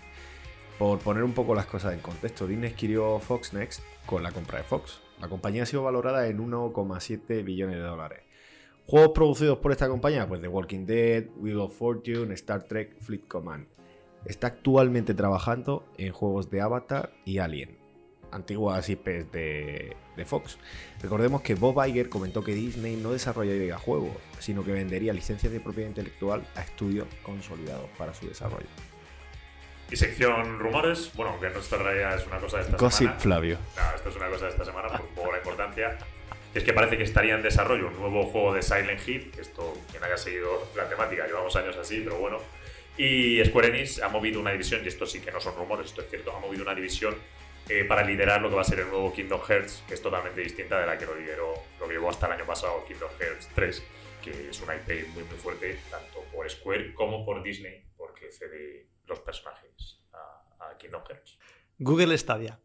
Por 0.79 0.99
poner 0.99 1.25
un 1.25 1.33
poco 1.33 1.55
las 1.55 1.67
cosas 1.67 1.93
en 1.93 2.01
contexto, 2.01 2.47
Disney 2.47 2.71
adquirió 2.71 3.19
Fox 3.19 3.53
Next 3.53 3.83
con 4.07 4.23
la 4.23 4.33
compra 4.33 4.59
de 4.59 4.65
Fox. 4.65 5.01
La 5.21 5.29
compañía 5.29 5.65
ha 5.65 5.67
sido 5.67 5.83
valorada 5.83 6.27
en 6.27 6.39
1,7 6.39 7.45
billones 7.45 7.77
de 7.77 7.83
dólares. 7.83 8.21
Juegos 8.87 9.11
producidos 9.11 9.59
por 9.59 9.73
esta 9.73 9.89
compañía, 9.89 10.27
pues 10.27 10.41
The 10.41 10.49
Walking 10.49 10.87
Dead, 10.87 11.27
Wheel 11.37 11.61
of 11.61 11.77
Fortune, 11.77 12.33
Star 12.35 12.65
Trek, 12.65 12.97
Fleet 13.01 13.29
Command. 13.29 13.67
Está 14.25 14.49
actualmente 14.49 15.15
trabajando 15.15 15.85
en 15.97 16.13
juegos 16.13 16.51
de 16.51 16.61
Avatar 16.61 17.13
y 17.25 17.39
Alien, 17.39 17.80
antiguas 18.33 18.89
IPs 18.89 19.33
de, 19.33 19.97
de 20.17 20.25
Fox. 20.25 20.59
Recordemos 21.03 21.43
que 21.43 21.55
Bob 21.55 21.85
Iger 21.87 22.09
comentó 22.09 22.45
que 22.45 22.55
Disney 22.55 22.97
no 22.97 23.13
desarrollaría 23.13 23.79
juegos, 23.79 24.17
sino 24.39 24.65
que 24.65 24.73
vendería 24.73 25.13
licencias 25.13 25.53
de 25.53 25.61
propiedad 25.61 25.89
intelectual 25.89 26.47
a 26.55 26.63
estudios 26.63 27.07
consolidados 27.23 27.89
para 27.97 28.15
su 28.15 28.29
desarrollo. 28.29 28.69
Y 29.91 29.97
sección 29.97 30.61
rumores, 30.61 31.11
bueno, 31.15 31.33
aunque 31.33 31.51
nuestra 31.51 31.79
realidad 31.79 32.17
es 32.17 32.27
una 32.27 32.39
cosa 32.39 32.59
de 32.59 32.63
esta 32.63 32.77
Gossip 32.77 32.99
semana. 33.01 33.21
Flavio. 33.21 33.59
No, 33.77 33.97
esto 33.97 34.09
es 34.09 34.17
una 34.17 34.29
cosa 34.29 34.45
de 34.45 34.51
esta 34.53 34.65
semana 34.65 34.89
por 34.89 35.01
un 35.01 35.15
poco 35.15 35.33
la 35.33 35.39
importancia. 35.39 35.99
Es 36.55 36.63
que 36.63 36.73
parece 36.73 36.97
que 36.97 37.03
estaría 37.03 37.35
en 37.35 37.43
desarrollo 37.43 37.89
un 37.89 37.99
nuevo 37.99 38.25
juego 38.27 38.55
de 38.55 38.63
Silent 38.63 39.01
Hill. 39.07 39.33
Esto, 39.41 39.77
quien 39.91 40.03
haya 40.05 40.17
seguido 40.17 40.69
la 40.77 40.89
temática, 40.89 41.27
llevamos 41.27 41.55
años 41.57 41.77
así, 41.77 42.03
pero 42.05 42.19
bueno. 42.19 42.39
Y 42.97 43.45
Square 43.45 43.69
Enix 43.69 44.01
ha 44.01 44.09
movido 44.09 44.41
una 44.41 44.53
división, 44.53 44.83
y 44.85 44.89
esto 44.89 45.07
sí 45.07 45.21
que 45.21 45.33
no 45.33 45.41
son 45.41 45.57
rumores, 45.57 45.87
esto 45.87 46.03
es 46.03 46.11
cierto, 46.11 46.37
ha 46.37 46.41
movido 46.41 46.63
una 46.63 46.75
división 46.75 47.15
eh, 47.71 47.85
para 47.85 48.03
liderar 48.03 48.43
lo 48.43 48.49
que 48.49 48.57
va 48.57 48.63
a 48.63 48.65
ser 48.65 48.81
el 48.81 48.89
nuevo 48.89 49.13
Kingdom 49.13 49.41
Hearts, 49.41 49.85
que 49.87 49.95
es 49.95 50.03
totalmente 50.03 50.41
distinta 50.41 50.81
de 50.81 50.87
la 50.87 50.99
que 50.99 51.07
lo 51.07 51.15
lideró, 51.15 51.55
lo 51.79 51.87
llevó 51.87 52.11
hasta 52.11 52.27
el 52.27 52.33
año 52.33 52.45
pasado 52.45 52.85
Kingdom 52.85 53.11
Hearts 53.17 53.49
3, 53.55 53.83
que 54.23 54.51
es 54.51 54.61
una 54.61 54.75
IP 54.75 55.07
muy 55.15 55.23
muy 55.23 55.37
fuerte, 55.37 55.79
tanto 55.89 56.25
por 56.33 56.51
Square 56.51 56.93
como 56.95 57.25
por 57.25 57.45
Disney, 57.45 57.85
porque 57.97 58.33
cede 58.33 58.89
los 59.07 59.21
personajes 59.21 60.01
a, 60.13 60.77
Kingdom 60.79 61.03
Hearts. 61.09 61.39
Google 61.79 62.19
Stadia. 62.19 62.59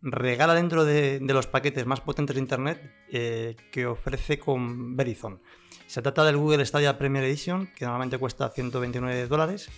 Regala 0.00 0.54
dentro 0.54 0.84
de, 0.84 1.20
de 1.20 1.34
los 1.34 1.46
paquetes 1.46 1.86
más 1.86 2.00
potentes 2.00 2.34
de 2.34 2.42
Internet 2.42 2.80
eh, 3.12 3.54
que 3.70 3.86
ofrece 3.86 4.40
con 4.40 4.96
Verizon. 4.96 5.40
Se 5.86 6.02
trata 6.02 6.24
del 6.24 6.36
Google 6.36 6.66
Stadia 6.66 6.98
Premier 6.98 7.22
Edition, 7.22 7.68
que 7.76 7.84
normalmente 7.84 8.18
cuesta 8.18 8.50
129 8.50 9.28
dólares. 9.28 9.70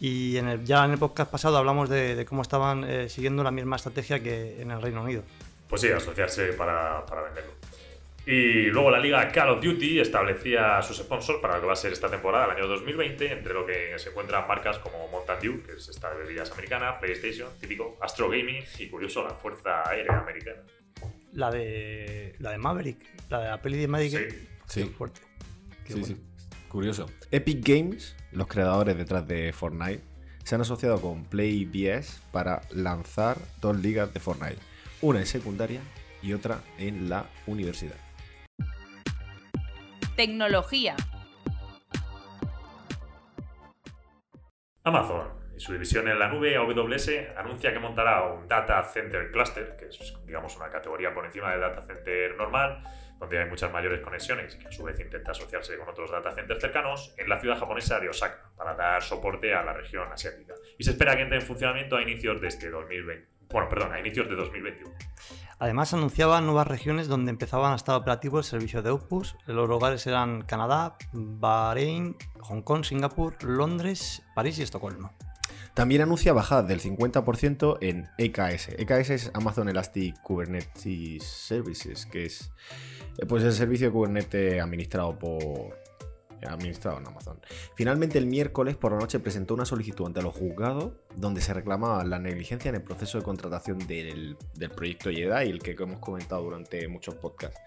Y 0.00 0.36
en 0.36 0.48
el- 0.48 0.64
ya 0.64 0.84
en 0.84 0.92
el 0.92 0.98
podcast 0.98 1.30
pasado 1.30 1.56
hablamos 1.56 1.88
de, 1.88 2.14
de 2.16 2.24
cómo 2.26 2.42
estaban 2.42 2.84
eh, 2.84 3.08
siguiendo 3.08 3.42
la 3.42 3.50
misma 3.50 3.76
estrategia 3.76 4.20
que 4.22 4.60
en 4.60 4.70
el 4.70 4.82
Reino 4.82 5.02
Unido. 5.02 5.22
Pues 5.68 5.80
sí, 5.80 5.88
asociarse 5.88 6.52
para, 6.52 7.04
para 7.06 7.22
venderlo. 7.22 7.52
Y 8.26 8.66
luego 8.70 8.90
la 8.90 8.98
liga 8.98 9.30
Call 9.32 9.50
of 9.50 9.62
Duty 9.62 10.00
establecía 10.00 10.80
sus 10.82 10.96
sponsors 10.96 11.40
para 11.40 11.54
lo 11.56 11.60
que 11.60 11.66
va 11.66 11.72
a 11.74 11.76
ser 11.76 11.92
esta 11.92 12.08
temporada, 12.10 12.46
el 12.46 12.50
año 12.52 12.66
2020, 12.68 13.30
entre 13.32 13.52
lo 13.52 13.66
que 13.66 13.98
se 13.98 14.08
encuentran 14.10 14.48
marcas 14.48 14.78
como 14.78 15.08
Mountain 15.08 15.40
Dew, 15.42 15.62
que 15.62 15.72
es 15.72 15.88
esta 15.90 16.10
de 16.10 16.22
bebidas 16.22 16.50
americana, 16.52 16.98
PlayStation, 16.98 17.48
típico, 17.60 17.98
Astro 18.00 18.30
Gaming 18.30 18.62
y 18.78 18.88
curioso, 18.88 19.22
la 19.22 19.34
Fuerza 19.34 19.86
Aérea 19.88 20.20
Americana. 20.20 20.62
La 21.32 21.50
de, 21.50 22.34
la 22.38 22.50
de 22.52 22.58
Maverick, 22.58 22.98
la 23.28 23.40
de 23.40 23.48
la 23.48 23.60
peli 23.60 23.76
de 23.78 23.88
Maverick. 23.88 24.30
Sí. 24.30 24.48
Sí. 24.68 24.84
Qué 24.84 24.90
fuerte. 24.90 25.20
Qué 25.86 25.92
Sí, 25.92 26.00
bueno. 26.00 26.06
sí. 26.16 26.22
Curioso. 26.74 27.06
Epic 27.30 27.64
Games, 27.64 28.16
los 28.32 28.48
creadores 28.48 28.98
detrás 28.98 29.28
de 29.28 29.52
Fortnite, 29.52 30.02
se 30.42 30.56
han 30.56 30.60
asociado 30.60 31.00
con 31.00 31.24
PlayBS 31.24 32.20
para 32.32 32.62
lanzar 32.72 33.36
dos 33.60 33.76
ligas 33.76 34.12
de 34.12 34.18
Fortnite. 34.18 34.58
Una 35.00 35.20
en 35.20 35.26
secundaria 35.26 35.80
y 36.20 36.32
otra 36.32 36.58
en 36.76 37.08
la 37.08 37.26
universidad. 37.46 37.94
Tecnología. 40.16 40.96
Amazon 44.82 45.28
y 45.56 45.60
su 45.60 45.74
división 45.74 46.08
en 46.08 46.18
la 46.18 46.26
nube 46.26 46.56
AWS 46.56 47.08
anuncia 47.36 47.72
que 47.72 47.78
montará 47.78 48.32
un 48.32 48.48
Data 48.48 48.82
Center 48.82 49.30
Cluster, 49.30 49.76
que 49.78 49.86
es 49.86 50.14
digamos 50.26 50.56
una 50.56 50.70
categoría 50.70 51.14
por 51.14 51.24
encima 51.24 51.52
del 51.52 51.60
Data 51.60 51.82
Center 51.82 52.36
normal, 52.36 52.82
donde 53.18 53.38
hay 53.38 53.48
muchas 53.48 53.72
mayores 53.72 54.00
conexiones 54.00 54.54
y 54.54 54.58
que 54.58 54.68
a 54.68 54.72
su 54.72 54.84
vez 54.84 54.98
intenta 55.00 55.32
asociarse 55.32 55.76
con 55.78 55.88
otros 55.88 56.10
data 56.10 56.32
centers 56.32 56.60
cercanos, 56.60 57.14
en 57.18 57.28
la 57.28 57.40
ciudad 57.40 57.58
japonesa 57.58 58.00
de 58.00 58.08
Osaka, 58.08 58.50
para 58.56 58.74
dar 58.74 59.02
soporte 59.02 59.54
a 59.54 59.62
la 59.62 59.72
región 59.72 60.10
asiática. 60.12 60.54
Y 60.78 60.84
se 60.84 60.90
espera 60.92 61.16
que 61.16 61.22
entre 61.22 61.38
en 61.38 61.42
funcionamiento 61.42 61.96
a 61.96 62.02
inicios 62.02 62.40
de 62.40 62.48
este 62.48 62.70
2020. 62.70 63.28
Bueno, 63.50 63.68
perdón, 63.68 63.92
a 63.92 64.00
inicios 64.00 64.28
de 64.28 64.36
2021. 64.36 64.94
Además 65.58 65.94
anunciaba 65.94 66.40
nuevas 66.40 66.66
regiones 66.66 67.08
donde 67.08 67.30
empezaban 67.30 67.72
a 67.72 67.76
estar 67.76 67.94
operativos 67.94 68.46
el 68.46 68.58
servicio 68.58 68.82
de 68.82 68.90
Opus. 68.90 69.36
Los 69.46 69.68
lugares 69.68 70.06
eran 70.06 70.42
Canadá, 70.42 70.96
Bahrein, 71.12 72.16
Hong 72.40 72.62
Kong, 72.62 72.84
Singapur, 72.84 73.42
Londres, 73.44 74.22
París 74.34 74.58
y 74.58 74.62
Estocolmo. 74.62 75.12
También 75.74 76.02
anuncia 76.02 76.32
bajadas 76.32 76.68
del 76.68 76.80
50% 76.80 77.78
en 77.80 78.08
EKS. 78.16 78.68
EKS 78.78 79.10
es 79.10 79.30
Amazon 79.34 79.68
Elastic 79.68 80.20
Kubernetes 80.22 81.24
Services, 81.24 82.06
que 82.06 82.26
es 82.26 82.52
eh, 83.18 83.26
pues 83.26 83.42
el 83.42 83.52
servicio 83.52 83.88
de 83.88 83.92
Kubernetes 83.92 84.62
administrado 84.62 85.18
por 85.18 85.84
administrado 86.46 86.98
en 86.98 87.06
Amazon. 87.06 87.40
Finalmente 87.74 88.18
el 88.18 88.26
miércoles 88.26 88.76
por 88.76 88.92
la 88.92 88.98
noche 88.98 89.18
presentó 89.18 89.54
una 89.54 89.64
solicitud 89.64 90.06
ante 90.06 90.22
los 90.22 90.34
juzgados 90.34 90.92
donde 91.16 91.40
se 91.40 91.54
reclamaba 91.54 92.04
la 92.04 92.18
negligencia 92.18 92.68
en 92.68 92.74
el 92.76 92.82
proceso 92.82 93.18
de 93.18 93.24
contratación 93.24 93.78
del, 93.78 94.36
del 94.54 94.70
proyecto 94.70 95.10
Jedi, 95.10 95.50
el 95.50 95.60
que 95.60 95.72
hemos 95.72 96.00
comentado 96.00 96.42
durante 96.42 96.86
muchos 96.88 97.14
podcasts. 97.14 97.58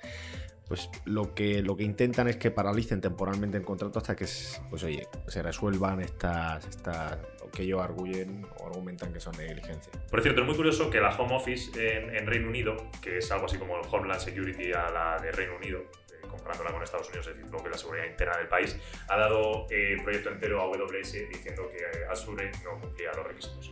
Pues 0.68 0.90
lo 1.06 1.34
que, 1.34 1.62
lo 1.62 1.78
que 1.78 1.86
intentan 1.86 2.28
es 2.28 2.36
que 2.36 2.52
paralicen 2.52 3.00
temporalmente 3.00 3.58
el 3.58 3.64
contrato 3.64 4.00
hasta 4.00 4.16
que 4.16 4.28
pues, 4.70 4.84
oye, 4.84 5.08
se 5.28 5.42
resuelvan 5.42 6.02
estas, 6.02 6.68
estas 6.68 7.18
que 7.52 7.64
ellos 7.64 7.82
arguyen 7.82 8.46
o 8.60 8.68
argumentan 8.68 9.14
que 9.14 9.20
son 9.20 9.36
negligencia. 9.38 9.92
Por 10.10 10.22
cierto, 10.22 10.42
es 10.42 10.48
muy 10.48 10.56
curioso 10.56 10.90
que 10.90 11.00
la 11.00 11.16
Home 11.18 11.36
Office 11.36 11.72
en, 11.76 12.16
en 12.16 12.26
Reino 12.26 12.48
Unido, 12.48 12.76
que 13.02 13.18
es 13.18 13.32
algo 13.32 13.46
así 13.46 13.58
como 13.58 13.78
el 13.78 13.84
Homeland 13.90 14.20
Security 14.20 14.72
a 14.74 14.90
la 14.90 15.18
de 15.22 15.32
Reino 15.32 15.56
Unido, 15.56 15.80
eh, 15.80 16.28
comparándola 16.30 16.72
con 16.72 16.84
Estados 16.84 17.08
Unidos, 17.10 17.28
es 17.28 17.36
decir, 17.36 17.52
lo 17.52 17.60
que 17.60 17.66
es 17.66 17.72
la 17.72 17.78
seguridad 17.78 18.06
interna 18.06 18.38
del 18.38 18.48
país, 18.48 18.78
ha 19.10 19.18
dado 19.18 19.68
eh, 19.70 19.94
el 19.94 20.04
proyecto 20.04 20.30
entero 20.30 20.62
a 20.62 20.66
AWS 20.66 21.14
diciendo 21.30 21.70
que 21.72 21.78
eh, 21.78 22.06
Azure 22.12 22.52
no 22.64 22.80
cumplía 22.80 23.12
los 23.16 23.26
requisitos. 23.26 23.72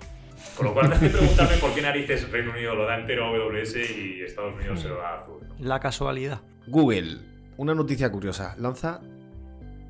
Con 0.56 0.68
lo 0.68 0.74
cual 0.74 0.90
me 0.90 0.96
hace 0.96 1.10
preguntarme 1.10 1.58
por 1.58 1.74
qué 1.74 1.82
narices 1.82 2.30
Reino 2.30 2.52
Unido 2.52 2.76
lo 2.76 2.86
da 2.86 3.00
entero 3.00 3.26
a 3.26 3.30
AWS 3.30 3.76
y 3.76 4.22
Estados 4.22 4.56
Unidos 4.56 4.82
se 4.82 4.90
lo 4.90 4.98
da 4.98 5.10
a 5.10 5.20
Azure. 5.22 5.48
¿no? 5.48 5.56
La 5.60 5.80
casualidad. 5.80 6.42
Google, 6.68 7.20
una 7.58 7.74
noticia 7.74 8.12
curiosa, 8.12 8.56
lanza 8.58 9.02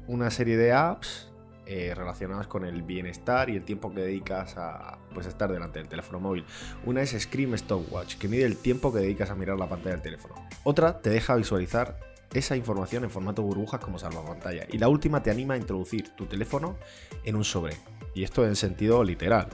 una 0.07 0.29
serie 0.29 0.55
de 0.57 0.71
apps 0.71 1.31
eh, 1.65 1.93
relacionadas 1.95 2.47
con 2.47 2.65
el 2.65 2.83
bienestar 2.83 3.49
y 3.49 3.55
el 3.55 3.63
tiempo 3.63 3.93
que 3.93 4.01
dedicas 4.01 4.55
a 4.57 4.99
pues, 5.13 5.25
estar 5.27 5.51
delante 5.51 5.79
del 5.79 5.87
teléfono 5.87 6.19
móvil. 6.19 6.45
Una 6.85 7.01
es 7.01 7.19
Scream 7.19 7.57
Stopwatch, 7.57 8.17
que 8.17 8.27
mide 8.27 8.45
el 8.45 8.57
tiempo 8.57 8.93
que 8.93 8.99
dedicas 8.99 9.29
a 9.29 9.35
mirar 9.35 9.57
la 9.57 9.67
pantalla 9.67 9.95
del 9.95 10.01
teléfono. 10.01 10.35
Otra 10.63 11.01
te 11.01 11.09
deja 11.09 11.35
visualizar 11.35 11.97
esa 12.33 12.55
información 12.55 13.03
en 13.03 13.09
formato 13.09 13.41
burbujas 13.41 13.79
como 13.79 13.97
salvapantalla. 13.97 14.65
Y 14.71 14.77
la 14.77 14.89
última 14.89 15.23
te 15.23 15.31
anima 15.31 15.53
a 15.53 15.57
introducir 15.57 16.09
tu 16.09 16.25
teléfono 16.25 16.77
en 17.23 17.35
un 17.35 17.43
sobre. 17.43 17.75
Y 18.13 18.23
esto 18.23 18.45
en 18.45 18.55
sentido 18.55 19.03
literal. 19.03 19.49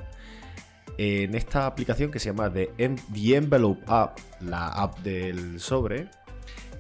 En 0.98 1.36
esta 1.36 1.66
aplicación 1.66 2.12
que 2.12 2.20
se 2.20 2.30
llama 2.30 2.52
The, 2.52 2.74
The 2.78 3.36
Envelope 3.36 3.84
App, 3.88 4.20
la 4.42 4.68
app 4.68 5.00
del 5.00 5.60
sobre, 5.60 6.10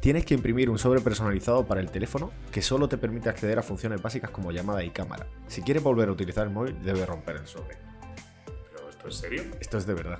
Tienes 0.01 0.25
que 0.25 0.33
imprimir 0.33 0.69
un 0.69 0.79
sobre 0.79 0.99
personalizado 0.99 1.65
para 1.67 1.79
el 1.79 1.91
teléfono 1.91 2.31
que 2.51 2.61
solo 2.63 2.89
te 2.89 2.97
permite 2.97 3.29
acceder 3.29 3.59
a 3.59 3.61
funciones 3.61 4.01
básicas 4.01 4.31
como 4.31 4.51
llamada 4.51 4.83
y 4.83 4.89
cámara. 4.89 5.27
Si 5.47 5.61
quieres 5.61 5.83
volver 5.83 6.09
a 6.09 6.11
utilizar 6.11 6.45
el 6.47 6.51
móvil, 6.53 6.81
debes 6.83 7.07
romper 7.07 7.35
el 7.35 7.45
sobre. 7.47 7.77
¿Pero 8.73 8.89
esto 8.89 9.07
es 9.07 9.15
serio? 9.15 9.43
Esto 9.59 9.77
es 9.77 9.85
de 9.85 9.93
verdad. 9.93 10.17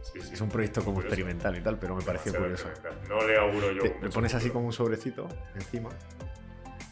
Sí, 0.00 0.20
sí. 0.22 0.30
Es 0.34 0.40
un 0.40 0.48
proyecto 0.48 0.80
como 0.82 0.96
Curioso. 0.96 1.14
experimental 1.14 1.56
y 1.56 1.60
tal, 1.60 1.78
pero 1.78 1.94
me 1.96 2.02
pareció 2.02 2.34
curioso. 2.34 2.68
No 3.08 3.26
le 3.26 3.36
auguro 3.36 3.72
yo. 3.72 3.82
Te- 3.82 3.98
le 4.00 4.08
pones 4.08 4.34
así 4.34 4.48
como 4.50 4.66
un 4.66 4.72
sobrecito 4.72 5.28
encima 5.54 5.90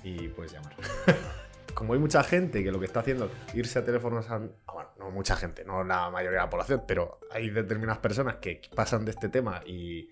y 0.05 0.29
puedes 0.29 0.53
llamar. 0.53 0.75
como 1.75 1.95
hay 1.95 1.99
mucha 1.99 2.23
gente 2.25 2.63
que 2.63 2.71
lo 2.71 2.79
que 2.79 2.87
está 2.87 3.01
haciendo 3.01 3.31
es 3.49 3.55
irse 3.55 3.79
a 3.79 3.85
teléfonos 3.85 4.29
an- 4.31 4.53
ah, 4.67 4.73
bueno, 4.75 4.91
no 4.99 5.11
mucha 5.11 5.35
gente, 5.37 5.65
no 5.65 5.83
la 5.83 6.11
mayoría 6.11 6.41
de 6.41 6.45
la 6.45 6.51
población, 6.51 6.83
pero 6.87 7.21
hay 7.31 7.49
determinadas 7.49 7.99
personas 8.01 8.37
que 8.37 8.61
pasan 8.75 9.07
de 9.07 9.13
este 9.13 9.29
tema 9.31 9.63
y, 9.65 10.11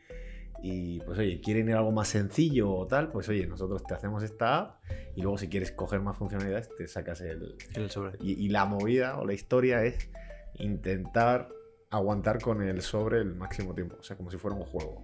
y 0.62 1.00
pues 1.00 1.18
oye, 1.18 1.40
quieren 1.40 1.68
ir 1.68 1.74
a 1.74 1.78
algo 1.78 1.92
más 1.92 2.08
sencillo 2.08 2.70
o 2.70 2.86
tal, 2.86 3.10
pues 3.10 3.28
oye, 3.28 3.46
nosotros 3.46 3.82
te 3.84 3.94
hacemos 3.94 4.22
esta 4.22 4.58
app 4.58 4.80
y 5.16 5.22
luego 5.22 5.38
si 5.38 5.48
quieres 5.48 5.72
coger 5.72 6.00
más 6.00 6.16
funcionalidades 6.16 6.68
te 6.76 6.86
sacas 6.86 7.20
el... 7.20 7.56
El 7.74 7.90
sobre. 7.90 8.18
Y, 8.20 8.32
y 8.44 8.48
la 8.48 8.64
movida 8.66 9.18
o 9.18 9.24
la 9.24 9.32
historia 9.32 9.84
es 9.84 10.10
intentar 10.54 11.48
aguantar 11.90 12.40
con 12.40 12.62
el 12.62 12.82
sobre 12.82 13.18
el 13.18 13.34
máximo 13.34 13.74
tiempo, 13.74 13.96
o 13.98 14.02
sea, 14.02 14.16
como 14.16 14.30
si 14.30 14.38
fuera 14.38 14.56
un 14.56 14.64
juego. 14.64 15.02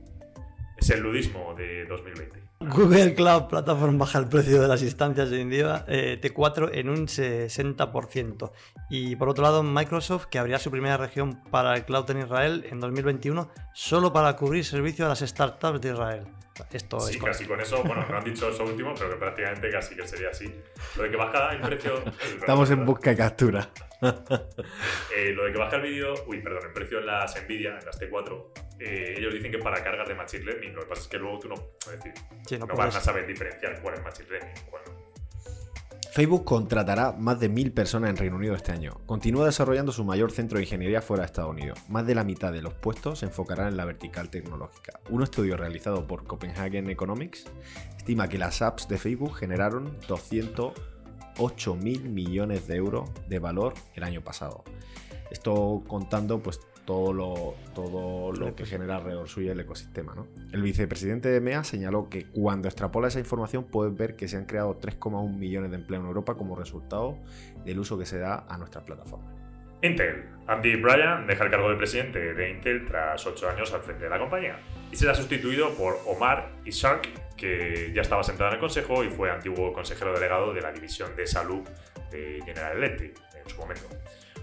Es 0.77 0.91
el 0.91 1.01
ludismo 1.01 1.55
de 1.55 1.87
2020. 1.87 2.56
Google 2.59 3.15
Cloud 3.15 3.49
Platform 3.49 3.99
baja 3.99 4.19
el 4.19 4.29
precio 4.29 4.63
de 4.63 4.69
las 4.69 4.83
instancias 4.83 5.31
de 5.31 5.45
NVIDIA 5.45 5.85
eh, 5.89 6.19
T4 6.23 6.71
en 6.73 6.89
un 6.89 7.07
60%. 7.07 8.53
Y 8.89 9.17
por 9.17 9.29
otro 9.29 9.43
lado, 9.45 9.63
Microsoft, 9.63 10.27
que 10.27 10.39
abrirá 10.39 10.59
su 10.59 10.71
primera 10.71 10.97
región 10.97 11.43
para 11.51 11.77
el 11.77 11.85
cloud 11.85 12.11
en 12.11 12.21
Israel 12.21 12.67
en 12.71 12.81
2021, 12.81 13.51
solo 13.75 14.13
para 14.13 14.35
cubrir 14.37 14.65
servicio 14.65 15.05
a 15.05 15.09
las 15.09 15.21
startups 15.21 15.81
de 15.81 15.91
Israel. 15.91 16.27
Esto 16.73 17.01
Sí, 17.01 17.17
es 17.17 17.23
casi 17.23 17.45
con 17.45 17.61
eso, 17.61 17.83
bueno, 17.83 18.07
no 18.09 18.17
han 18.17 18.25
dicho 18.25 18.49
eso 18.49 18.65
último, 18.65 18.95
pero 18.97 19.11
que 19.11 19.17
prácticamente 19.17 19.71
casi 19.71 19.95
que 19.95 20.09
sería 20.09 20.31
así. 20.31 20.51
Lo 20.97 21.03
de 21.03 21.11
que 21.11 21.17
baja 21.17 21.53
el 21.53 21.61
precio. 21.61 22.03
Estamos 22.41 22.71
en 22.71 22.87
busca 22.87 23.13
y 23.13 23.17
captura. 23.17 23.69
Eh, 25.17 25.33
lo 25.33 25.45
de 25.45 25.53
que 25.53 25.59
baja 25.59 25.77
el 25.77 25.83
vídeo, 25.83 26.15
uy, 26.27 26.41
perdón, 26.41 26.63
el 26.67 26.73
precio 26.73 26.99
en 26.99 27.07
las 27.07 27.35
Nvidia, 27.43 27.79
en 27.79 27.85
las 27.85 28.01
T4, 28.01 28.47
eh, 28.79 29.15
ellos 29.17 29.33
dicen 29.33 29.51
que 29.51 29.59
para 29.59 29.83
cargas 29.83 30.07
de 30.07 30.15
Machine 30.15 30.45
Learning, 30.45 30.75
lo 30.75 30.83
que 30.83 30.87
pasa 30.89 31.03
es 31.03 31.09
que 31.09 31.19
luego 31.19 31.39
tú 31.39 31.49
no, 31.49 31.55
es 31.55 31.93
decir, 31.93 32.13
Sí, 32.47 32.59
no 32.59 32.67
van 32.67 32.89
a 32.89 32.93
saber 32.93 33.27
diferenciar 33.27 33.81
cuál 33.83 33.95
es 33.95 34.01
y 34.01 34.71
cuál 34.71 34.83
no. 34.87 34.97
Facebook 36.17 36.45
contratará 36.45 37.13
más 37.13 37.39
de 37.41 37.51
mil 37.51 37.73
personas 37.73 38.09
en 38.09 38.17
Reino 38.17 38.37
Unido 38.37 38.55
este 38.55 38.73
año. 38.73 39.03
Continúa 39.05 39.45
desarrollando 39.45 39.93
su 39.93 40.03
mayor 40.03 40.33
centro 40.33 40.57
de 40.57 40.65
ingeniería 40.65 41.03
fuera 41.03 41.23
de 41.23 41.27
Estados 41.27 41.51
Unidos. 41.51 41.79
Más 41.91 42.07
de 42.07 42.15
la 42.15 42.25
mitad 42.25 42.55
de 42.55 42.63
los 42.63 42.73
puestos 42.73 43.19
se 43.19 43.27
enfocarán 43.27 43.69
en 43.69 43.77
la 43.77 43.85
vertical 43.85 44.31
tecnológica. 44.31 44.99
Un 45.11 45.23
estudio 45.23 45.59
realizado 45.59 46.07
por 46.07 46.25
Copenhagen 46.25 46.89
Economics 46.89 47.45
estima 47.99 48.31
que 48.31 48.39
las 48.39 48.63
apps 48.63 48.89
de 48.89 48.97
Facebook 48.97 49.35
generaron 49.35 49.99
208 50.09 51.75
mil 51.75 52.09
millones 52.09 52.67
de 52.67 52.77
euros 52.77 53.11
de 53.29 53.39
valor 53.39 53.75
el 53.95 54.03
año 54.03 54.23
pasado. 54.23 54.65
Esto 55.31 55.83
contando 55.87 56.43
pues 56.43 56.61
todo 56.87 57.13
lo, 57.13 57.55
todo 57.75 58.33
lo 58.33 58.55
que 58.55 58.65
genera 58.65 58.97
alrededor 58.97 59.29
suyo 59.29 59.53
el 59.53 59.61
ecosistema. 59.61 60.15
¿no? 60.15 60.27
El 60.53 60.63
vicepresidente 60.63 61.29
de 61.29 61.41
MEA 61.41 61.65
señaló 61.65 62.09
que 62.09 62.27
cuando 62.27 62.69
extrapola 62.69 63.09
esa 63.09 63.19
información 63.19 63.65
puedes 63.65 63.95
ver 63.95 64.17
que 64.17 64.29
se 64.29 64.37
han 64.37 64.47
creado 64.47 64.79
3,1 64.79 65.37
millones 65.37 65.71
de 65.71 65.77
empleos 65.77 66.03
en 66.03 66.09
Europa 66.09 66.37
como 66.37 66.57
resultado 66.57 67.19
del 67.65 67.79
uso 67.81 67.99
que 67.99 68.07
se 68.07 68.19
da 68.19 68.47
a 68.49 68.57
nuestras 68.57 68.85
plataformas. 68.85 69.35
Intel. 69.83 70.25
Andy 70.47 70.77
Bryan 70.77 71.27
deja 71.27 71.45
el 71.45 71.51
cargo 71.51 71.69
de 71.69 71.77
presidente 71.77 72.35
de 72.35 72.51
Intel 72.51 72.87
tras 72.87 73.27
ocho 73.27 73.49
años 73.49 73.73
al 73.75 73.83
frente 73.83 74.05
de 74.05 74.11
la 74.11 74.19
compañía 74.19 74.59
y 74.91 74.97
será 74.97 75.15
sustituido 75.15 75.75
por 75.75 75.99
Omar 76.07 76.53
Ishak, 76.65 77.35
que 77.37 77.93
ya 77.95 78.03
estaba 78.03 78.23
sentado 78.23 78.49
en 78.51 78.55
el 78.55 78.61
consejo 78.61 79.05
y 79.05 79.09
fue 79.09 79.31
antiguo 79.31 79.73
consejero 79.73 80.15
delegado 80.15 80.55
de 80.55 80.63
la 80.63 80.73
división 80.73 81.15
de 81.17 81.27
salud 81.27 81.63
de 82.11 82.41
General 82.45 82.77
Electric 82.77 83.19
en 83.43 83.51
su 83.51 83.59
momento. 83.59 83.87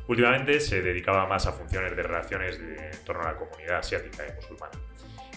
Últimamente 0.07 0.60
se 0.60 0.81
dedicaba 0.81 1.25
más 1.27 1.45
a 1.48 1.53
funciones 1.53 1.95
de 1.95 2.03
relaciones 2.03 2.60
de- 2.60 2.89
en 2.89 3.05
torno 3.05 3.24
a 3.24 3.33
la 3.33 3.38
comunidad 3.38 3.77
asiática 3.79 4.24
y 4.27 4.33
musulmana. 4.36 4.74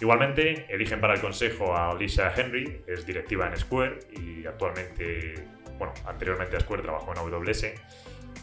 Igualmente, 0.00 0.66
eligen 0.68 1.00
para 1.00 1.14
el 1.14 1.20
consejo 1.20 1.74
a 1.74 1.90
Alicia 1.92 2.32
Henry, 2.36 2.82
es 2.86 3.06
directiva 3.06 3.46
en 3.46 3.56
Square 3.56 3.98
y 4.12 4.44
actualmente, 4.46 5.34
bueno, 5.78 5.94
anteriormente 6.04 6.56
a 6.56 6.60
Square 6.60 6.82
trabajó 6.82 7.12
en 7.12 7.18
AWS 7.18 7.74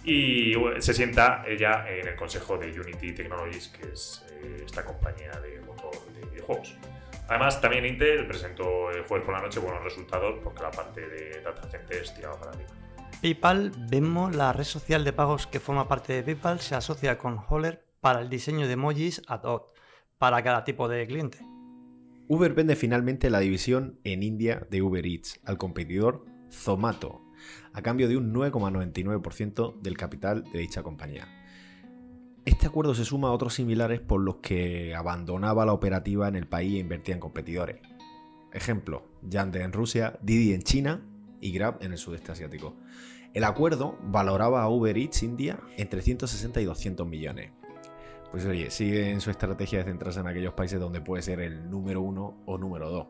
y 0.03 0.55
se 0.79 0.93
sienta 0.93 1.43
ella 1.47 1.85
en 1.87 2.07
el 2.07 2.15
consejo 2.15 2.57
de 2.57 2.71
Unity 2.79 3.13
Technologies, 3.13 3.67
que 3.69 3.91
es 3.91 4.25
eh, 4.31 4.63
esta 4.65 4.83
compañía 4.83 5.31
de 5.41 5.59
motor 5.61 5.93
de 6.13 6.25
videojuegos. 6.31 6.75
Además, 7.29 7.61
también 7.61 7.85
Intel 7.85 8.25
presentó 8.27 8.89
el 8.91 9.03
jueves 9.03 9.25
por 9.25 9.33
la 9.35 9.41
noche 9.41 9.59
buenos 9.59 9.83
resultados 9.83 10.39
porque 10.43 10.61
la 10.63 10.71
parte 10.71 11.07
de 11.07 11.41
data 11.41 11.67
centers 11.69 12.13
tiraba 12.15 12.37
para 12.39 12.51
arriba. 12.51 12.69
PayPal, 13.23 13.71
Venmo, 13.89 14.29
la 14.29 14.51
red 14.51 14.65
social 14.65 15.05
de 15.05 15.13
pagos 15.13 15.47
que 15.47 15.61
forma 15.61 15.87
parte 15.87 16.11
de 16.11 16.23
PayPal, 16.23 16.59
se 16.59 16.75
asocia 16.75 17.17
con 17.17 17.39
Holler 17.47 17.87
para 18.01 18.19
el 18.19 18.27
diseño 18.27 18.67
de 18.67 18.73
emojis 18.73 19.21
ad 19.27 19.45
hoc 19.45 19.71
para 20.17 20.43
cada 20.43 20.65
tipo 20.65 20.89
de 20.89 21.07
cliente. 21.07 21.37
Uber 22.27 22.53
vende 22.53 22.75
finalmente 22.75 23.29
la 23.29 23.39
división 23.39 23.97
en 24.03 24.23
India 24.23 24.67
de 24.69 24.81
Uber 24.81 25.05
Eats 25.05 25.39
al 25.45 25.57
competidor 25.57 26.25
Zomato, 26.51 27.21
a 27.71 27.81
cambio 27.81 28.09
de 28.09 28.17
un 28.17 28.33
9,99% 28.33 29.79
del 29.79 29.95
capital 29.95 30.43
de 30.51 30.59
dicha 30.59 30.83
compañía. 30.83 31.25
Este 32.43 32.67
acuerdo 32.67 32.93
se 32.93 33.05
suma 33.05 33.29
a 33.29 33.31
otros 33.31 33.53
similares 33.53 34.01
por 34.01 34.19
los 34.19 34.39
que 34.41 34.95
abandonaba 34.95 35.65
la 35.65 35.71
operativa 35.71 36.27
en 36.27 36.35
el 36.35 36.47
país 36.47 36.75
e 36.75 36.79
invertía 36.79 37.15
en 37.15 37.21
competidores. 37.21 37.79
Ejemplo, 38.51 39.07
Yande 39.21 39.61
en 39.61 39.71
Rusia, 39.71 40.19
Didi 40.21 40.53
en 40.53 40.63
China 40.63 41.05
y 41.39 41.53
Grab 41.53 41.77
en 41.81 41.93
el 41.93 41.97
sudeste 41.97 42.33
asiático. 42.33 42.75
El 43.33 43.43
acuerdo 43.45 43.97
valoraba 44.03 44.61
a 44.61 44.69
Uber 44.69 44.95
Eats 44.95 45.23
India 45.23 45.59
entre 45.77 46.01
160 46.01 46.61
y 46.61 46.65
200 46.65 47.07
millones. 47.07 47.51
Pues 48.31 48.45
oye, 48.45 48.69
sigue 48.69 49.09
en 49.09 49.21
su 49.21 49.31
estrategia 49.31 49.79
de 49.79 49.85
centrarse 49.85 50.19
en 50.19 50.27
aquellos 50.27 50.53
países 50.53 50.79
donde 50.79 51.01
puede 51.01 51.23
ser 51.23 51.39
el 51.39 51.69
número 51.69 52.01
uno 52.01 52.35
o 52.45 52.57
número 52.57 52.89
dos. 52.89 53.07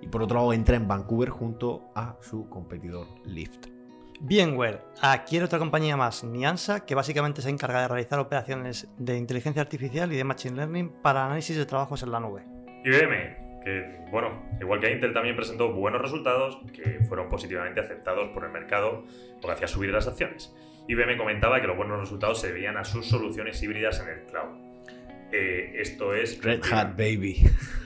Y 0.00 0.08
por 0.08 0.22
otro 0.22 0.38
lado 0.38 0.52
entra 0.52 0.76
en 0.76 0.88
Vancouver 0.88 1.28
junto 1.28 1.90
a 1.94 2.16
su 2.20 2.48
competidor 2.48 3.06
Lyft. 3.24 3.66
VMware 4.20 4.82
adquiere 5.00 5.44
otra 5.44 5.58
compañía 5.58 5.96
más, 5.96 6.24
Niansa, 6.24 6.84
que 6.84 6.94
básicamente 6.94 7.42
se 7.42 7.48
encarga 7.48 7.82
de 7.82 7.88
realizar 7.88 8.18
operaciones 8.18 8.88
de 8.98 9.16
inteligencia 9.16 9.62
artificial 9.62 10.12
y 10.12 10.16
de 10.16 10.24
machine 10.24 10.56
learning 10.56 10.88
para 11.02 11.24
análisis 11.26 11.56
de 11.56 11.64
trabajos 11.64 12.02
en 12.02 12.10
la 12.10 12.20
nube. 12.20 12.44
IBM, 12.84 13.49
que 13.64 14.00
bueno, 14.10 14.42
igual 14.60 14.80
que 14.80 14.90
Intel 14.90 15.12
también 15.12 15.36
presentó 15.36 15.72
buenos 15.72 16.00
resultados 16.00 16.58
que 16.72 17.00
fueron 17.08 17.28
positivamente 17.28 17.80
aceptados 17.80 18.30
por 18.30 18.44
el 18.44 18.50
mercado, 18.50 19.04
lo 19.40 19.46
que 19.46 19.52
hacía 19.52 19.68
subir 19.68 19.90
las 19.90 20.06
acciones. 20.08 20.54
IBM 20.88 21.16
comentaba 21.16 21.60
que 21.60 21.66
los 21.66 21.76
buenos 21.76 22.00
resultados 22.00 22.40
se 22.40 22.48
debían 22.48 22.76
a 22.76 22.84
sus 22.84 23.06
soluciones 23.06 23.62
híbridas 23.62 24.00
en 24.00 24.08
el 24.08 24.26
cloud. 24.26 24.70
Eh, 25.32 25.72
esto 25.76 26.14
es 26.14 26.42
Red 26.42 26.54
mentira. 26.54 26.80
Hat 26.80 26.96
Baby. 26.96 27.44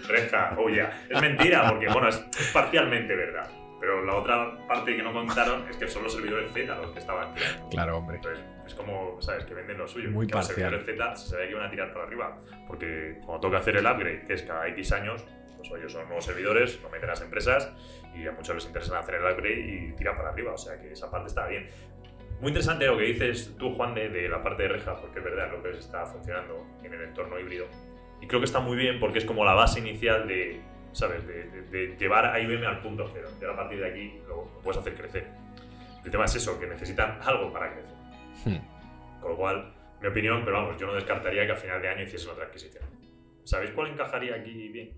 Red 0.09 0.35
Hat, 0.35 0.59
oh 0.59 0.69
yeah. 0.71 1.05
Es 1.11 1.21
mentira, 1.21 1.69
porque 1.69 1.89
bueno, 1.89 2.09
es, 2.09 2.25
es 2.39 2.51
parcialmente 2.53 3.15
verdad. 3.15 3.51
Pero 3.81 4.03
la 4.03 4.15
otra 4.15 4.67
parte 4.67 4.97
que 4.97 5.03
no 5.03 5.13
contaron 5.13 5.69
es 5.69 5.77
que 5.77 5.87
son 5.89 6.05
los 6.05 6.15
servidores 6.15 6.51
Z 6.55 6.75
los 6.75 6.93
que 6.93 7.01
estaban 7.01 7.35
tirando. 7.35 7.69
Claro, 7.69 7.99
hombre. 7.99 8.17
Entonces, 8.17 8.43
es 8.67 8.75
como, 8.75 9.21
¿sabes? 9.21 9.45
Que 9.45 9.53
venden 9.53 9.77
lo 9.77 9.87
suyo. 9.87 10.11
Muy 10.11 10.27
que 10.27 10.33
los 10.33 10.47
parcial. 10.47 10.71
servidores 10.71 10.87
Z 10.87 11.17
se 11.17 11.29
sabía 11.29 11.45
que 11.47 11.53
iban 11.53 11.67
a 11.67 11.71
tirar 11.71 11.93
para 11.93 12.07
arriba. 12.07 12.41
Porque 12.67 13.19
cuando 13.27 13.41
toca 13.41 13.59
hacer 13.59 13.77
el 13.77 13.85
upgrade, 13.85 14.25
que 14.27 14.33
es 14.33 14.43
cada 14.43 14.67
X 14.69 14.93
años, 14.93 15.27
pues 15.69 15.81
oye, 15.83 15.89
son 15.89 16.05
nuevos 16.07 16.25
servidores, 16.25 16.81
lo 16.83 16.89
meten 16.91 17.09
las 17.09 17.21
empresas 17.21 17.73
y 18.15 18.27
a 18.27 18.33
muchos 18.33 18.55
les 18.55 18.67
interesa 18.67 18.99
hacer 18.99 19.17
el 19.17 19.23
upgrade 19.23 19.61
y 19.61 19.93
tirar 19.97 20.17
para 20.17 20.31
arriba. 20.31 20.53
O 20.53 20.59
sea 20.59 20.81
que 20.81 20.93
esa 20.93 21.11
parte 21.11 21.29
está 21.29 21.47
bien. 21.47 21.69
Muy 22.41 22.49
interesante 22.49 22.87
lo 22.87 22.97
que 22.99 23.05
dices 23.05 23.55
tú, 23.59 23.75
Juan, 23.75 23.95
de, 23.95 24.09
de 24.09 24.29
la 24.29 24.43
parte 24.43 24.65
de 24.65 24.69
Reja, 24.69 25.01
porque 25.01 25.19
es 25.21 25.25
verdad 25.25 25.51
lo 25.51 25.63
que 25.63 25.71
está 25.71 26.05
funcionando 26.07 26.67
en 26.83 26.93
el 26.93 27.03
entorno 27.03 27.39
híbrido. 27.39 27.67
Y 28.21 28.27
creo 28.27 28.41
que 28.41 28.47
está 28.47 28.61
muy 28.61 28.77
bien 28.77 28.99
porque 29.01 29.19
es 29.19 29.25
como 29.25 29.45
la 29.45 29.55
base 29.55 29.81
inicial 29.81 30.27
de, 30.29 30.61
¿sabes? 30.93 31.27
De, 31.27 31.45
de- 31.51 31.63
de 31.63 31.97
llevar 31.97 32.27
a 32.27 32.39
IBM 32.41 32.67
al 32.67 32.83
punto 32.83 33.09
cero. 33.13 33.29
Y 33.41 33.45
ahora 33.45 33.55
a 33.55 33.61
partir 33.63 33.81
de 33.81 33.87
aquí 33.91 34.19
lo, 34.29 34.45
lo 34.53 34.61
puedes 34.63 34.81
hacer 34.81 34.95
crecer. 34.95 35.29
El 36.05 36.11
tema 36.11 36.25
es 36.27 36.35
eso, 36.35 36.59
que 36.61 36.67
necesitan 36.67 37.19
algo 37.23 37.53
para 37.53 37.73
crecer. 37.73 37.95
Hmm. 38.45 39.21
Con 39.21 39.31
lo 39.31 39.37
cual, 39.39 39.75
mi 40.03 40.09
opinión, 40.09 40.43
pero 40.45 40.57
vamos, 40.59 40.79
yo 40.79 40.87
no 40.87 40.93
descartaría 40.95 41.47
que 41.47 41.53
a 41.53 41.57
final 41.57 41.81
de 41.81 41.89
año 41.89 42.03
hiciesen 42.03 42.31
otra 42.31 42.45
adquisición. 42.45 42.85
¿Sabéis 43.45 43.71
cuál 43.71 43.89
encajaría 43.93 44.35
aquí 44.35 44.69
bien? 44.69 44.93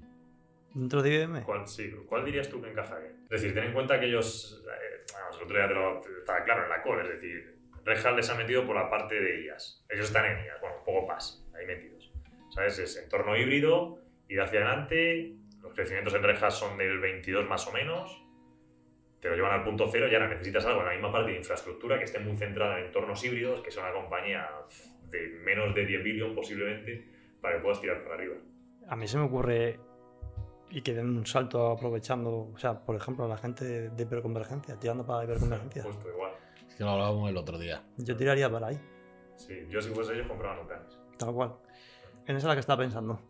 Dentro 0.78 1.02
de 1.02 1.10
IBM, 1.14 1.42
¿Cuál, 1.44 1.66
sí, 1.66 1.90
¿Cuál 2.06 2.24
dirías 2.24 2.48
tú 2.48 2.60
que 2.60 2.70
encaja 2.70 2.98
bien? 2.98 3.12
Es 3.24 3.28
decir, 3.40 3.54
ten 3.54 3.64
en 3.64 3.72
cuenta 3.72 3.98
que 3.98 4.06
ellos, 4.06 4.62
eh, 4.66 5.04
vamos, 5.14 5.36
el 5.38 5.44
otro 5.44 5.56
día 5.56 5.68
te 5.68 5.74
lo, 5.74 6.00
te- 6.00 6.18
estaba 6.18 6.44
claro 6.44 6.64
en 6.64 6.68
la 6.68 6.82
call, 6.82 7.00
es 7.00 7.08
decir, 7.08 7.56
Red 7.84 8.04
Hat 8.04 8.16
les 8.16 8.28
ha 8.30 8.34
metido 8.34 8.66
por 8.66 8.76
la 8.76 8.90
parte 8.90 9.14
de 9.18 9.44
IAS. 9.46 9.84
Ellos 9.88 10.06
están 10.06 10.26
en 10.26 10.44
IAS, 10.44 10.60
bueno, 10.60 10.76
un 10.78 10.84
poco 10.84 11.06
más, 11.06 11.46
ahí 11.56 11.64
metidos. 11.66 12.12
¿Sabes? 12.50 12.78
Es 12.78 12.96
entorno 12.98 13.36
híbrido, 13.36 14.00
ir 14.28 14.40
hacia 14.40 14.60
adelante, 14.60 15.34
los 15.62 15.72
crecimientos 15.74 16.12
en 16.14 16.22
Red 16.22 16.42
Hat 16.42 16.50
son 16.50 16.76
del 16.76 16.98
22 17.00 17.48
más 17.48 17.66
o 17.66 17.72
menos, 17.72 18.22
te 19.20 19.30
lo 19.30 19.34
llevan 19.36 19.52
al 19.52 19.64
punto 19.64 19.88
cero 19.90 20.08
y 20.10 20.14
ahora 20.14 20.28
necesitas 20.28 20.66
algo 20.66 20.80
en 20.80 20.86
la 20.86 20.92
misma 20.92 21.10
parte 21.10 21.30
de 21.32 21.38
infraestructura 21.38 21.98
que 21.98 22.04
esté 22.04 22.18
muy 22.18 22.36
centrada 22.36 22.78
en 22.78 22.86
entornos 22.86 23.24
híbridos, 23.24 23.60
que 23.62 23.70
sea 23.70 23.82
una 23.84 23.92
compañía 23.94 24.46
de 25.10 25.28
menos 25.42 25.74
de 25.74 25.86
10 25.86 26.04
billion 26.04 26.34
posiblemente, 26.34 27.08
para 27.40 27.56
que 27.56 27.62
puedas 27.62 27.80
tirar 27.80 28.02
para 28.02 28.16
arriba. 28.16 28.36
a 28.88 28.94
mí 28.96 29.08
se 29.08 29.16
me 29.16 29.24
ocurre 29.24 29.80
y 30.70 30.82
que 30.82 30.94
den 30.94 31.16
un 31.16 31.26
salto 31.26 31.70
aprovechando, 31.70 32.50
o 32.52 32.58
sea, 32.58 32.84
por 32.84 32.96
ejemplo, 32.96 33.26
la 33.28 33.36
gente 33.36 33.64
de, 33.64 33.90
de 33.90 34.02
hiperconvergencia, 34.02 34.76
tirando 34.78 35.04
para 35.06 35.18
la 35.20 35.24
hiperconvergencia. 35.24 35.82
Justo 35.84 36.08
igual. 36.08 36.32
Es 36.68 36.74
que 36.74 36.84
lo 36.84 36.90
hablábamos 36.90 37.30
el 37.30 37.36
otro 37.36 37.58
día. 37.58 37.82
Yo 37.96 38.16
tiraría 38.16 38.50
para 38.50 38.68
ahí, 38.68 38.80
Sí, 39.36 39.54
yo 39.68 39.80
si 39.82 39.90
fuese 39.90 40.14
ellos 40.14 40.26
compraban 40.28 40.60
un 40.60 40.66
planes. 40.66 40.98
tal 41.18 41.32
cual. 41.34 41.54
En 42.26 42.36
esa 42.36 42.46
es 42.46 42.48
la 42.48 42.54
que 42.54 42.60
estaba 42.60 42.82
pensando. 42.82 43.20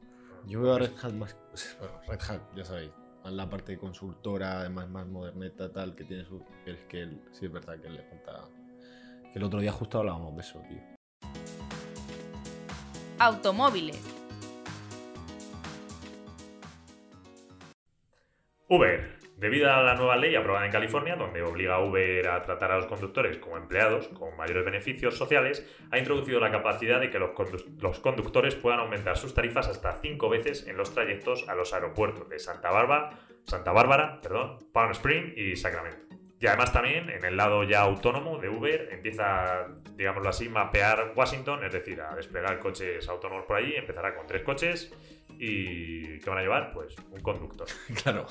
Yo 0.46 0.62
veo 0.62 0.75
a 0.75 0.79
Red 0.79 0.92
Hat 1.03 1.12
más. 1.12 1.35
pues, 1.51 1.77
bueno, 1.81 2.01
Red 2.07 2.20
Hat, 2.29 2.40
ya 2.57 2.64
sabéis. 2.64 2.92
Más 3.25 3.33
la 3.33 3.51
parte 3.51 3.72
de 3.72 3.79
consultora, 3.79 4.61
además 4.61 4.88
más 4.88 5.07
moderneta, 5.07 5.72
tal, 5.72 5.96
que 5.96 6.05
tiene 6.05 6.25
su. 6.25 6.42
Pero 6.64 6.79
es 6.79 6.85
que 6.85 7.03
él, 7.03 7.20
sí 7.33 7.46
es 7.46 7.53
verdad 7.53 7.79
que 7.81 7.90
le 7.90 8.03
falta. 8.05 8.44
Que 9.33 9.38
el 9.40 9.44
otro 9.44 9.59
día 9.61 9.72
justo 9.72 9.99
hablábamos 9.99 10.35
de 10.37 10.40
eso, 10.42 10.61
tío. 10.68 10.81
Automóviles. 13.18 14.01
Uber. 18.68 19.16
Debido 19.37 19.70
a 19.70 19.83
la 19.83 19.94
nueva 19.94 20.16
ley 20.16 20.35
aprobada 20.35 20.64
en 20.64 20.72
California, 20.72 21.14
donde 21.14 21.42
obliga 21.42 21.74
a 21.74 21.85
Uber 21.85 22.26
a 22.29 22.40
tratar 22.40 22.72
a 22.72 22.76
los 22.76 22.87
conductores 22.87 23.37
como 23.37 23.59
empleados 23.59 24.09
con 24.09 24.35
mayores 24.37 24.64
beneficios 24.64 25.16
sociales, 25.18 25.66
ha 25.90 25.98
introducido 25.98 26.40
la 26.40 26.50
capacidad 26.50 26.98
de 26.98 27.11
que 27.11 27.18
los, 27.18 27.33
condu- 27.33 27.79
los 27.83 28.00
conductores 28.00 28.55
puedan 28.55 28.81
aumentar 28.81 29.18
sus 29.18 29.35
tarifas 29.35 29.68
hasta 29.68 29.92
cinco 30.00 30.31
veces 30.31 30.66
en 30.66 30.79
los 30.79 30.94
trayectos 30.94 31.46
a 31.50 31.55
los 31.55 31.74
aeropuertos 31.74 32.31
de 32.31 32.38
Santa 32.38 32.70
Bárbara, 32.70 33.11
Santa 33.44 33.72
Bárbara, 33.72 34.20
perdón, 34.22 34.57
Palm 34.72 34.90
Spring 34.92 35.35
y 35.37 35.55
Sacramento. 35.57 35.98
Y 36.40 36.46
además 36.46 36.72
también 36.72 37.11
en 37.11 37.24
el 37.26 37.37
lado 37.37 37.62
ya 37.64 37.83
autónomo 37.83 38.38
de 38.38 38.48
Uber 38.48 38.88
empieza, 38.90 39.68
digámoslo 39.96 40.31
así, 40.31 40.48
mapear 40.48 41.12
Washington, 41.14 41.62
es 41.62 41.72
decir, 41.74 42.00
a 42.00 42.14
desplegar 42.14 42.59
coches 42.59 43.07
autónomos 43.09 43.44
por 43.44 43.57
allí, 43.59 43.74
empezará 43.76 44.14
con 44.16 44.26
tres 44.26 44.42
coches 44.42 44.94
y 45.38 46.18
¿qué 46.20 46.31
van 46.31 46.38
a 46.38 46.42
llevar? 46.42 46.72
Pues 46.72 46.96
un 47.11 47.20
conductor. 47.20 47.66
Claro. 48.02 48.26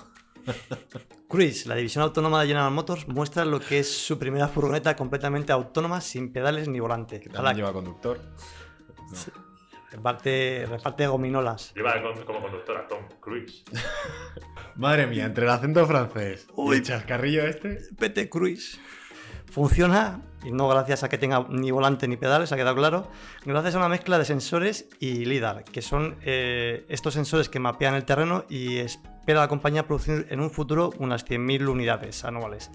Cruise, 1.27 1.65
la 1.65 1.75
división 1.75 2.03
autónoma 2.03 2.41
de 2.41 2.47
General 2.47 2.71
Motors, 2.71 3.07
muestra 3.07 3.45
lo 3.45 3.59
que 3.59 3.79
es 3.79 3.91
su 3.91 4.17
primera 4.19 4.47
furgoneta 4.47 4.95
completamente 4.95 5.51
autónoma, 5.51 6.01
sin 6.01 6.31
pedales 6.31 6.67
ni 6.67 6.79
volante. 6.79 7.19
Que 7.19 7.29
también 7.29 7.57
lleva 7.57 7.73
conductor. 7.73 8.19
reparte, 9.91 10.65
reparte 10.69 11.07
gominolas. 11.07 11.73
Lleva 11.75 12.01
como 12.25 12.41
conductor 12.41 12.77
a 12.77 12.87
Tom 12.87 13.03
Cruise. 13.19 13.63
Madre 14.75 15.07
mía, 15.07 15.25
entre 15.25 15.45
el 15.45 15.51
acento 15.51 15.85
francés 15.87 16.47
y 16.49 16.53
Uy. 16.55 16.75
el 16.77 16.83
chascarrillo 16.83 17.45
este. 17.45 17.79
PT 17.97 18.29
Cruise. 18.29 18.79
Funciona, 19.51 20.21
y 20.43 20.51
no 20.51 20.67
gracias 20.67 21.03
a 21.03 21.09
que 21.09 21.17
tenga 21.17 21.45
ni 21.49 21.71
volante 21.71 22.07
ni 22.07 22.17
pedales, 22.17 22.51
ha 22.51 22.55
quedado 22.55 22.75
claro, 22.75 23.07
gracias 23.45 23.75
a 23.75 23.77
una 23.77 23.89
mezcla 23.89 24.17
de 24.17 24.25
sensores 24.25 24.87
y 24.99 25.25
LIDAR, 25.25 25.63
que 25.63 25.81
son 25.81 26.17
eh, 26.23 26.85
estos 26.89 27.13
sensores 27.13 27.49
que 27.49 27.59
mapean 27.59 27.95
el 27.95 28.05
terreno 28.05 28.45
y 28.49 28.77
espera 28.77 29.39
la 29.39 29.47
compañía 29.47 29.87
producir 29.87 30.27
en 30.29 30.39
un 30.39 30.51
futuro 30.51 30.91
unas 30.99 31.25
100.000 31.25 31.67
unidades 31.67 32.25
anuales. 32.25 32.69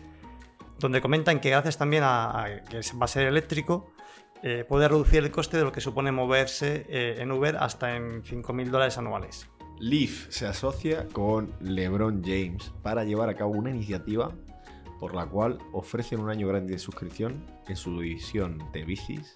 Donde 0.79 1.01
comentan 1.01 1.41
que 1.41 1.51
gracias 1.51 1.77
también 1.77 2.03
a, 2.05 2.47
que 2.69 2.81
va 2.99 3.05
a 3.05 3.09
ser 3.09 3.27
eléctrico, 3.27 3.93
eh, 4.43 4.65
puede 4.67 4.89
reducir 4.89 5.23
el 5.23 5.31
coste 5.31 5.59
de 5.59 5.65
lo 5.65 5.73
que 5.73 5.83
supone 5.83 6.13
moverse 6.13 6.87
eh, 6.89 7.17
en 7.19 7.31
Uber 7.31 7.59
hasta 7.59 7.95
en 7.95 8.23
5.000 8.23 8.71
dólares 8.71 8.97
anuales. 8.97 9.47
Leaf 9.79 10.31
se 10.31 10.47
asocia 10.47 11.09
con 11.09 11.53
LeBron 11.61 12.23
James 12.25 12.73
para 12.83 13.05
llevar 13.05 13.29
a 13.29 13.35
cabo 13.35 13.53
una 13.53 13.71
iniciativa 13.71 14.33
por 15.01 15.15
la 15.15 15.27
cual 15.27 15.59
ofrecen 15.73 16.21
un 16.21 16.31
año 16.31 16.47
grande 16.47 16.75
de 16.75 16.79
suscripción 16.79 17.45
en 17.67 17.77
su 17.77 17.99
división 17.99 18.59
de 18.73 18.85
bicis 18.85 19.35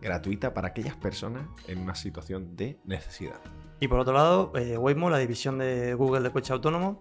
gratuita 0.00 0.52
para 0.52 0.68
aquellas 0.68 0.96
personas 0.96 1.48
en 1.66 1.78
una 1.78 1.94
situación 1.94 2.54
de 2.54 2.78
necesidad. 2.84 3.40
Y 3.80 3.88
por 3.88 3.98
otro 3.98 4.12
lado, 4.12 4.52
eh, 4.54 4.76
Waymo, 4.76 5.10
la 5.10 5.18
división 5.18 5.58
de 5.58 5.94
Google 5.94 6.20
de 6.20 6.30
coche 6.30 6.52
autónomo, 6.52 7.00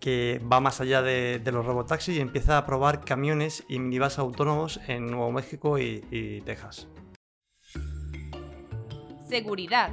que 0.00 0.40
va 0.50 0.60
más 0.60 0.80
allá 0.80 1.02
de, 1.02 1.40
de 1.40 1.52
los 1.52 1.66
robotaxis 1.66 2.16
y 2.16 2.20
empieza 2.20 2.58
a 2.58 2.64
probar 2.64 3.04
camiones 3.04 3.64
y 3.68 3.78
minibus 3.78 4.18
autónomos 4.18 4.80
en 4.86 5.06
Nuevo 5.06 5.30
México 5.32 5.78
y, 5.78 6.04
y 6.10 6.40
Texas. 6.42 6.88
Seguridad. 9.28 9.90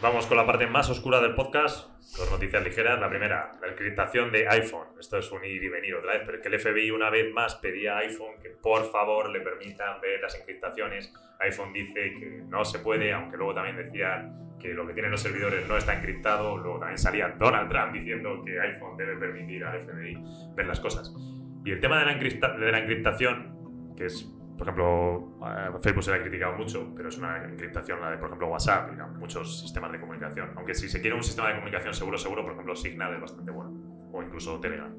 Vamos 0.00 0.26
con 0.26 0.36
la 0.36 0.46
parte 0.46 0.66
más 0.66 0.90
oscura 0.90 1.20
del 1.20 1.34
podcast, 1.34 1.88
dos 2.16 2.30
noticias 2.30 2.62
ligeras. 2.62 3.00
La 3.00 3.08
primera, 3.08 3.52
la 3.60 3.68
encriptación 3.68 4.30
de 4.30 4.48
iPhone. 4.48 4.88
Esto 4.98 5.18
es 5.18 5.30
un 5.32 5.44
ir 5.44 5.62
y 5.62 5.68
venir 5.68 5.94
otra 5.94 6.12
vez, 6.12 6.22
pero 6.24 6.40
que 6.40 6.48
el 6.48 6.60
FBI 6.60 6.90
una 6.90 7.10
vez 7.10 7.32
más 7.32 7.56
pedía 7.56 7.96
a 7.96 7.98
iPhone 8.00 8.34
que 8.42 8.50
por 8.50 8.90
favor 8.90 9.30
le 9.30 9.40
permitan 9.40 10.00
ver 10.00 10.20
las 10.20 10.34
encriptaciones. 10.38 11.12
iPhone 11.40 11.72
dice 11.72 12.14
que 12.18 12.42
no 12.48 12.64
se 12.64 12.78
puede, 12.78 13.12
aunque 13.12 13.36
luego 13.36 13.54
también 13.54 13.76
decían 13.76 14.56
que 14.58 14.68
lo 14.68 14.86
que 14.86 14.94
tienen 14.94 15.10
los 15.10 15.20
servidores 15.20 15.66
no 15.68 15.76
está 15.76 15.94
encriptado. 15.94 16.56
Luego 16.56 16.78
también 16.78 16.98
salía 16.98 17.28
Donald 17.30 17.68
Trump 17.68 17.92
diciendo 17.92 18.42
que 18.44 18.58
iPhone 18.60 18.96
debe 18.96 19.16
permitir 19.16 19.64
al 19.64 19.80
FBI 19.80 20.16
ver 20.54 20.66
las 20.66 20.80
cosas. 20.80 21.12
Y 21.64 21.70
el 21.72 21.80
tema 21.80 21.98
de 21.98 22.06
la, 22.06 22.48
de 22.56 22.72
la 22.72 22.78
encriptación, 22.78 23.94
que 23.96 24.06
es 24.06 24.30
por 24.56 24.62
ejemplo, 24.68 25.38
eh, 25.46 25.70
Facebook 25.82 26.02
se 26.04 26.10
le 26.12 26.18
ha 26.18 26.20
criticado 26.20 26.52
mucho, 26.56 26.92
pero 26.96 27.08
es 27.08 27.18
una 27.18 27.44
encriptación 27.44 28.00
la 28.00 28.10
de, 28.10 28.18
por 28.18 28.26
ejemplo, 28.28 28.48
WhatsApp, 28.48 28.90
digamos, 28.90 29.16
muchos 29.18 29.60
sistemas 29.60 29.90
de 29.92 30.00
comunicación. 30.00 30.50
Aunque 30.56 30.74
si 30.74 30.88
se 30.88 31.00
quiere 31.00 31.16
un 31.16 31.22
sistema 31.24 31.48
de 31.48 31.54
comunicación 31.56 31.92
seguro, 31.94 32.18
seguro, 32.18 32.42
por 32.42 32.52
ejemplo, 32.52 32.74
Signal 32.76 33.14
es 33.14 33.20
bastante 33.20 33.50
bueno, 33.50 33.72
o 34.12 34.22
incluso 34.22 34.60
Telegram. 34.60 34.92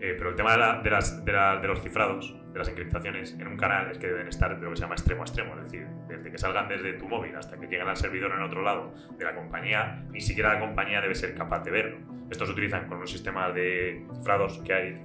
Eh, 0.00 0.14
pero 0.16 0.30
el 0.30 0.36
tema 0.36 0.52
de, 0.52 0.58
la- 0.58 0.80
de 0.80 0.90
las- 0.90 1.24
de 1.24 1.32
la- 1.32 1.56
de 1.56 1.66
los 1.68 1.80
cifrados, 1.82 2.36
de 2.52 2.58
las 2.58 2.68
encriptaciones 2.68 3.34
en 3.34 3.46
un 3.48 3.56
canal 3.56 3.90
es 3.90 3.98
que 3.98 4.06
deben 4.06 4.28
estar 4.28 4.56
de 4.56 4.62
lo 4.64 4.70
que 4.70 4.76
se 4.76 4.82
llama 4.82 4.94
extremo 4.94 5.22
a 5.22 5.24
extremo, 5.24 5.54
es 5.56 5.62
decir, 5.64 5.86
desde 6.08 6.30
que 6.30 6.38
salgan 6.38 6.68
desde 6.68 6.94
tu 6.94 7.08
móvil 7.08 7.34
hasta 7.36 7.58
que 7.58 7.66
lleguen 7.66 7.88
al 7.88 7.96
servidor 7.96 8.32
en 8.32 8.42
otro 8.42 8.62
lado 8.62 8.94
de 9.16 9.24
la 9.24 9.34
compañía, 9.34 10.04
ni 10.10 10.20
siquiera 10.20 10.54
la 10.54 10.60
compañía 10.60 11.00
debe 11.00 11.14
ser 11.14 11.34
capaz 11.34 11.62
de 11.64 11.70
verlo. 11.70 11.98
Estos 12.30 12.48
se 12.48 12.52
utilizan 12.52 12.88
con 12.88 12.98
un 12.98 13.08
sistema 13.08 13.50
de 13.50 14.04
cifrados 14.12 14.58
que 14.58 14.74
hay, 14.74 15.02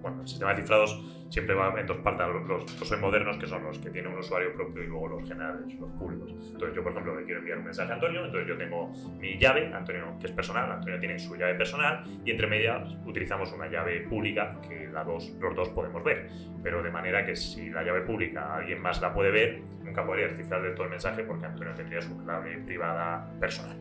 bueno, 0.00 0.22
el 0.22 0.28
sistema 0.28 0.54
de 0.54 0.62
cifrados 0.62 1.24
siempre 1.30 1.54
va 1.54 1.72
en 1.78 1.86
dos 1.86 1.98
partes, 1.98 2.26
los, 2.26 2.46
los, 2.48 2.90
los 2.90 3.00
modernos, 3.00 3.38
que 3.38 3.46
son 3.46 3.62
los 3.62 3.78
que 3.78 3.90
tienen 3.90 4.12
un 4.12 4.18
usuario 4.18 4.52
propio, 4.54 4.82
y 4.82 4.86
luego 4.86 5.08
los 5.08 5.28
generales, 5.28 5.72
los 5.78 5.90
públicos. 5.92 6.30
Entonces 6.52 6.74
yo, 6.74 6.82
por 6.82 6.92
ejemplo, 6.92 7.18
le 7.18 7.24
quiero 7.24 7.40
enviar 7.40 7.58
un 7.58 7.64
mensaje 7.64 7.92
a 7.92 7.94
Antonio, 7.94 8.24
entonces 8.24 8.48
yo 8.48 8.56
tengo 8.56 8.92
mi 9.18 9.38
llave, 9.38 9.72
Antonio, 9.72 10.16
que 10.20 10.26
es 10.26 10.32
personal, 10.32 10.70
Antonio 10.70 10.98
tiene 10.98 11.18
su 11.18 11.36
llave 11.36 11.54
personal, 11.54 12.04
y 12.24 12.30
entre 12.30 12.46
medias 12.46 12.96
utilizamos 13.04 13.52
una 13.52 13.68
llave 13.68 14.00
pública 14.02 14.60
que 14.68 14.88
la 14.88 15.04
dos, 15.04 15.30
los 15.40 15.54
dos 15.54 15.68
podemos 15.70 16.02
ver. 16.02 16.28
Pero 16.62 16.82
de 16.82 16.90
manera 16.90 17.24
que 17.24 17.36
si 17.36 17.70
la 17.70 17.82
llave 17.82 18.02
pública 18.02 18.56
alguien 18.56 18.80
más 18.80 19.00
la 19.00 19.12
puede 19.12 19.30
ver, 19.30 19.60
nunca 19.82 20.04
podría 20.04 20.26
del 20.48 20.74
todo 20.74 20.84
el 20.84 20.90
mensaje 20.90 21.24
porque 21.24 21.46
Antonio 21.46 21.74
tendría 21.74 22.00
su 22.00 22.16
clave 22.24 22.58
privada 22.58 23.30
personal. 23.40 23.76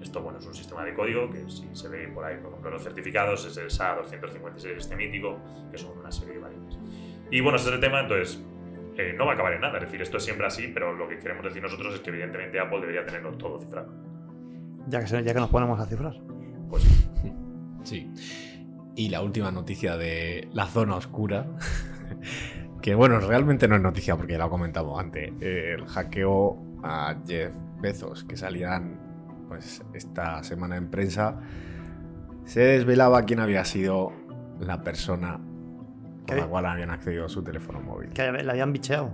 Esto 0.00 0.22
bueno, 0.22 0.38
es 0.38 0.46
un 0.46 0.54
sistema 0.54 0.84
de 0.84 0.94
código 0.94 1.30
que 1.30 1.48
si 1.50 1.68
se 1.72 1.88
ve 1.88 2.08
por 2.08 2.24
ahí, 2.24 2.36
por 2.38 2.50
ejemplo, 2.50 2.70
los 2.70 2.82
certificados, 2.82 3.44
es 3.46 3.56
el 3.56 3.68
SA256 3.68 4.76
este 4.76 4.96
mítico, 4.96 5.38
que 5.70 5.78
son 5.78 5.98
una 5.98 6.12
serie 6.12 6.34
de 6.34 6.40
variables. 6.40 6.78
Y 7.30 7.40
bueno, 7.40 7.56
ese 7.56 7.68
es 7.68 7.74
el 7.74 7.80
tema, 7.80 8.00
entonces 8.00 8.42
eh, 8.96 9.14
no 9.16 9.26
va 9.26 9.32
a 9.32 9.34
acabar 9.34 9.52
en 9.52 9.60
nada. 9.60 9.78
Es 9.78 9.84
decir, 9.84 10.00
esto 10.00 10.16
es 10.16 10.24
siempre 10.24 10.46
así, 10.46 10.68
pero 10.68 10.92
lo 10.94 11.08
que 11.08 11.18
queremos 11.18 11.44
decir 11.44 11.62
nosotros 11.62 11.94
es 11.94 12.00
que 12.00 12.10
evidentemente 12.10 12.60
Apple 12.60 12.80
debería 12.80 13.04
tenerlo 13.04 13.32
todo 13.32 13.58
cifrado. 13.58 13.92
Ya 14.86 15.04
que, 15.04 15.06
ya 15.06 15.34
que 15.34 15.40
nos 15.40 15.50
ponemos 15.50 15.78
a 15.80 15.86
cifrar. 15.86 16.14
Pues 16.68 16.82
sí. 16.82 17.32
Sí. 17.84 18.12
Y 18.94 19.08
la 19.10 19.22
última 19.22 19.50
noticia 19.50 19.96
de 19.96 20.48
la 20.52 20.66
zona 20.66 20.96
oscura. 20.96 21.46
Que 22.88 22.94
bueno, 22.94 23.20
realmente 23.20 23.68
no 23.68 23.76
es 23.76 23.82
noticia 23.82 24.16
porque 24.16 24.38
la 24.38 24.48
comentamos 24.48 24.98
antes. 24.98 25.30
eh, 25.42 25.74
el 25.76 25.84
hackeo 25.84 26.56
a 26.82 27.16
Jeff 27.26 27.52
Bezos, 27.82 28.24
que 28.24 28.34
salían 28.34 28.98
pues 29.46 29.84
esta 29.92 30.42
semana 30.42 30.78
en 30.78 30.88
prensa. 30.90 31.38
Se 32.46 32.60
desvelaba 32.60 33.26
quién 33.26 33.40
había 33.40 33.66
sido 33.66 34.10
la 34.58 34.82
persona 34.82 35.38
¿Qué? 36.26 36.36
la 36.36 36.46
cual 36.46 36.64
habían 36.64 36.88
accedido 36.88 37.26
a 37.26 37.28
su 37.28 37.44
teléfono 37.44 37.78
móvil. 37.82 38.08
Que 38.14 38.32
le 38.32 38.50
habían 38.50 38.72
bicheado. 38.72 39.10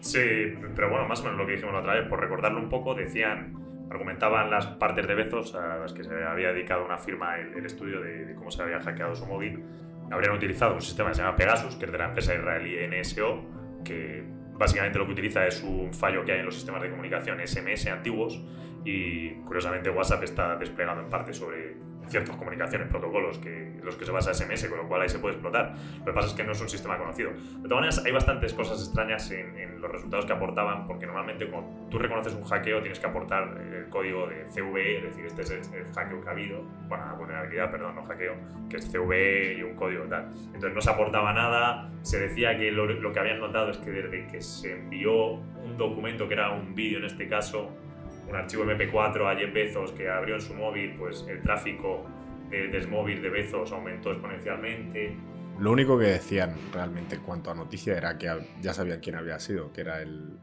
Sí, 0.00 0.54
pero 0.74 0.88
bueno, 0.88 1.06
más 1.06 1.20
o 1.20 1.24
menos 1.24 1.38
lo 1.38 1.44
que 1.46 1.52
dijimos 1.52 1.74
la 1.74 1.80
otra 1.80 1.92
vez, 1.92 2.08
por 2.08 2.18
recordarlo 2.18 2.60
un 2.60 2.70
poco, 2.70 2.94
decían, 2.94 3.58
argumentaban 3.90 4.50
las 4.50 4.68
partes 4.68 5.06
de 5.06 5.14
Bezos 5.14 5.54
a 5.54 5.76
las 5.80 5.92
que 5.92 6.02
se 6.02 6.14
había 6.24 6.50
dedicado 6.54 6.82
una 6.86 6.96
firma 6.96 7.36
el, 7.36 7.52
el 7.58 7.66
estudio 7.66 8.00
de, 8.00 8.24
de 8.24 8.34
cómo 8.34 8.50
se 8.50 8.62
había 8.62 8.80
hackeado 8.80 9.14
su 9.14 9.26
móvil. 9.26 9.62
Habrían 10.10 10.34
utilizado 10.34 10.74
un 10.74 10.82
sistema 10.82 11.10
que 11.10 11.16
se 11.16 11.22
llama 11.22 11.36
Pegasus, 11.36 11.76
que 11.76 11.86
es 11.86 11.92
de 11.92 11.98
la 11.98 12.06
empresa 12.06 12.34
israelí 12.34 12.76
NSO, 12.88 13.44
que 13.84 14.24
básicamente 14.58 14.98
lo 14.98 15.06
que 15.06 15.12
utiliza 15.12 15.46
es 15.46 15.62
un 15.62 15.92
fallo 15.92 16.24
que 16.24 16.32
hay 16.32 16.40
en 16.40 16.46
los 16.46 16.54
sistemas 16.54 16.82
de 16.82 16.90
comunicación 16.90 17.38
SMS 17.44 17.86
antiguos 17.88 18.40
y 18.84 19.30
curiosamente 19.46 19.90
WhatsApp 19.90 20.22
está 20.22 20.56
desplegado 20.56 21.00
en 21.00 21.08
parte 21.08 21.32
sobre 21.32 21.76
ciertas 22.08 22.36
comunicaciones, 22.36 22.88
protocolos 22.88 23.38
que, 23.38 23.72
los 23.82 23.96
que 23.96 24.04
se 24.04 24.12
basa 24.12 24.32
SMS, 24.32 24.66
con 24.68 24.78
lo 24.78 24.88
cual 24.88 25.02
ahí 25.02 25.08
se 25.08 25.18
puede 25.18 25.34
explotar. 25.34 25.74
Lo 25.98 26.06
que 26.06 26.12
pasa 26.12 26.28
es 26.28 26.34
que 26.34 26.44
no 26.44 26.52
es 26.52 26.60
un 26.60 26.68
sistema 26.68 26.98
conocido. 26.98 27.30
De 27.30 27.68
todas 27.68 27.72
maneras, 27.72 28.02
hay 28.04 28.12
bastantes 28.12 28.54
cosas 28.54 28.80
extrañas 28.80 29.30
en, 29.30 29.80
los 29.80 29.90
resultados 29.90 30.24
que 30.24 30.32
aportaban, 30.32 30.86
porque 30.86 31.06
normalmente 31.06 31.46
cuando 31.46 31.88
tú 31.90 31.98
reconoces 31.98 32.34
un 32.34 32.44
hackeo 32.44 32.80
tienes 32.80 32.98
que 32.98 33.06
aportar 33.06 33.58
el 33.60 33.88
código 33.90 34.26
de 34.26 34.44
CVE, 34.44 34.98
es 34.98 35.04
decir, 35.04 35.26
este 35.26 35.42
es 35.42 35.50
el, 35.50 35.84
hackeo 35.92 36.22
que 36.22 36.28
ha 36.28 36.32
habido, 36.32 36.62
bueno, 36.88 37.04
la 37.04 37.12
vulnerabilidad, 37.12 37.70
perdón, 37.70 37.96
no 37.96 38.04
hackeo, 38.04 38.34
que 38.70 38.78
es 38.78 38.90
CVE 38.90 39.58
y 39.58 39.62
un 39.62 39.76
código 39.76 40.04
tal. 40.04 40.32
Entonces 40.46 40.74
no 40.74 40.80
se 40.80 40.90
aportaba 40.90 41.34
nada, 41.34 41.90
se 42.02 42.18
decía 42.18 42.56
que 42.56 42.72
lo 42.72 43.12
que 43.12 43.18
habían 43.18 43.40
notado 43.40 43.70
es 43.70 43.78
que 43.78 43.90
desde 43.90 44.26
que 44.26 44.40
se 44.40 44.72
envió 44.72 45.32
un 45.64 45.76
documento, 45.76 46.28
que 46.28 46.34
era 46.34 46.50
un 46.50 46.74
vídeo 46.74 46.98
en 46.98 47.04
este 47.04 47.28
caso, 47.28 47.70
un 48.28 48.36
archivo 48.36 48.64
MP4 48.64 49.32
a 49.32 49.36
Jeff 49.36 49.52
Bezos 49.52 49.92
que 49.92 50.08
abrió 50.08 50.36
en 50.36 50.40
su 50.40 50.54
móvil, 50.54 50.94
pues 50.98 51.24
el 51.28 51.40
tráfico 51.40 52.04
de, 52.50 52.68
del 52.68 52.88
móvil 52.88 53.22
de 53.22 53.30
Bezos 53.30 53.72
aumentó 53.72 54.12
exponencialmente. 54.12 55.16
Lo 55.58 55.70
único 55.70 55.98
que 55.98 56.06
decían 56.06 56.56
realmente 56.72 57.16
en 57.16 57.22
cuanto 57.22 57.50
a 57.50 57.54
noticia 57.54 57.96
era 57.96 58.18
que 58.18 58.30
ya 58.60 58.74
sabían 58.74 59.00
quién 59.00 59.16
había 59.16 59.38
sido, 59.38 59.72
que 59.72 59.82
era 59.82 60.02
el, 60.02 60.38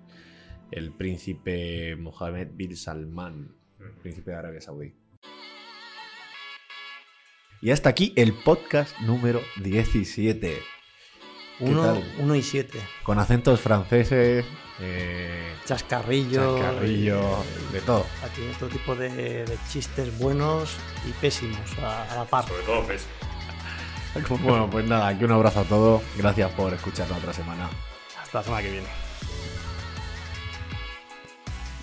el 0.72 0.92
príncipe 0.94 1.96
Mohammed 1.98 2.50
bin 2.54 2.76
Salman, 2.76 3.56
príncipe 4.02 4.32
de 4.32 4.38
Arabia 4.38 4.62
Saudí. 4.62 4.94
Y 7.62 7.70
hasta 7.70 7.90
aquí 7.90 8.14
el 8.16 8.34
podcast 8.34 8.98
número 9.02 9.42
17. 9.62 10.81
1, 11.66 11.82
tal? 11.84 12.14
1 12.20 12.36
y 12.36 12.44
7. 12.44 12.80
Con 13.04 13.20
acentos 13.20 13.60
franceses, 13.60 14.46
eh, 14.80 15.54
Chascarrillo. 15.66 16.58
chascarrillo, 16.58 17.22
de 17.72 17.82
todo. 17.82 18.06
Aquí 18.24 18.42
todo 18.60 18.70
tipo 18.70 18.96
de, 18.96 19.10
de 19.46 19.58
chistes 19.70 20.18
buenos 20.18 20.76
y 21.08 21.12
pésimos 21.14 21.60
a, 21.84 22.12
a 22.12 22.16
la 22.16 22.26
par. 22.26 22.48
Sobre 22.48 22.64
todo, 22.64 22.84
pues, 22.86 23.06
Bueno, 24.44 24.70
pues 24.70 24.86
nada, 24.86 25.08
aquí 25.08 25.24
un 25.24 25.32
abrazo 25.32 25.62
a 25.62 25.64
todos. 25.64 26.02
Gracias 26.18 26.52
por 26.52 26.74
escucharnos 26.74 27.18
otra 27.18 27.34
semana. 27.34 27.70
Hasta 28.22 28.40
la 28.40 28.44
semana 28.44 28.64
que 28.64 28.72
viene. 28.72 28.88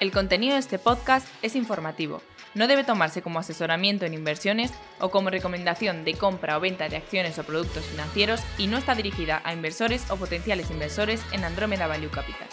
El 0.00 0.12
contenido 0.12 0.52
de 0.54 0.60
este 0.60 0.78
podcast 0.78 1.26
es 1.40 1.56
informativo. 1.56 2.20
No 2.54 2.68
debe 2.68 2.84
tomarse 2.84 3.22
como 3.22 3.38
asesoramiento 3.38 4.04
en 4.04 4.14
inversiones 4.14 4.72
o 5.00 5.10
como 5.10 5.30
recomendación 5.30 6.04
de 6.04 6.14
compra 6.14 6.56
o 6.56 6.60
venta 6.60 6.88
de 6.88 6.96
acciones 6.96 7.38
o 7.38 7.44
productos 7.44 7.84
financieros 7.84 8.40
y 8.58 8.66
no 8.66 8.76
está 8.76 8.94
dirigida 8.94 9.40
a 9.44 9.52
inversores 9.52 10.10
o 10.10 10.16
potenciales 10.16 10.70
inversores 10.70 11.22
en 11.32 11.44
Andrómeda 11.44 11.86
Value 11.86 12.10
Capital. 12.10 12.48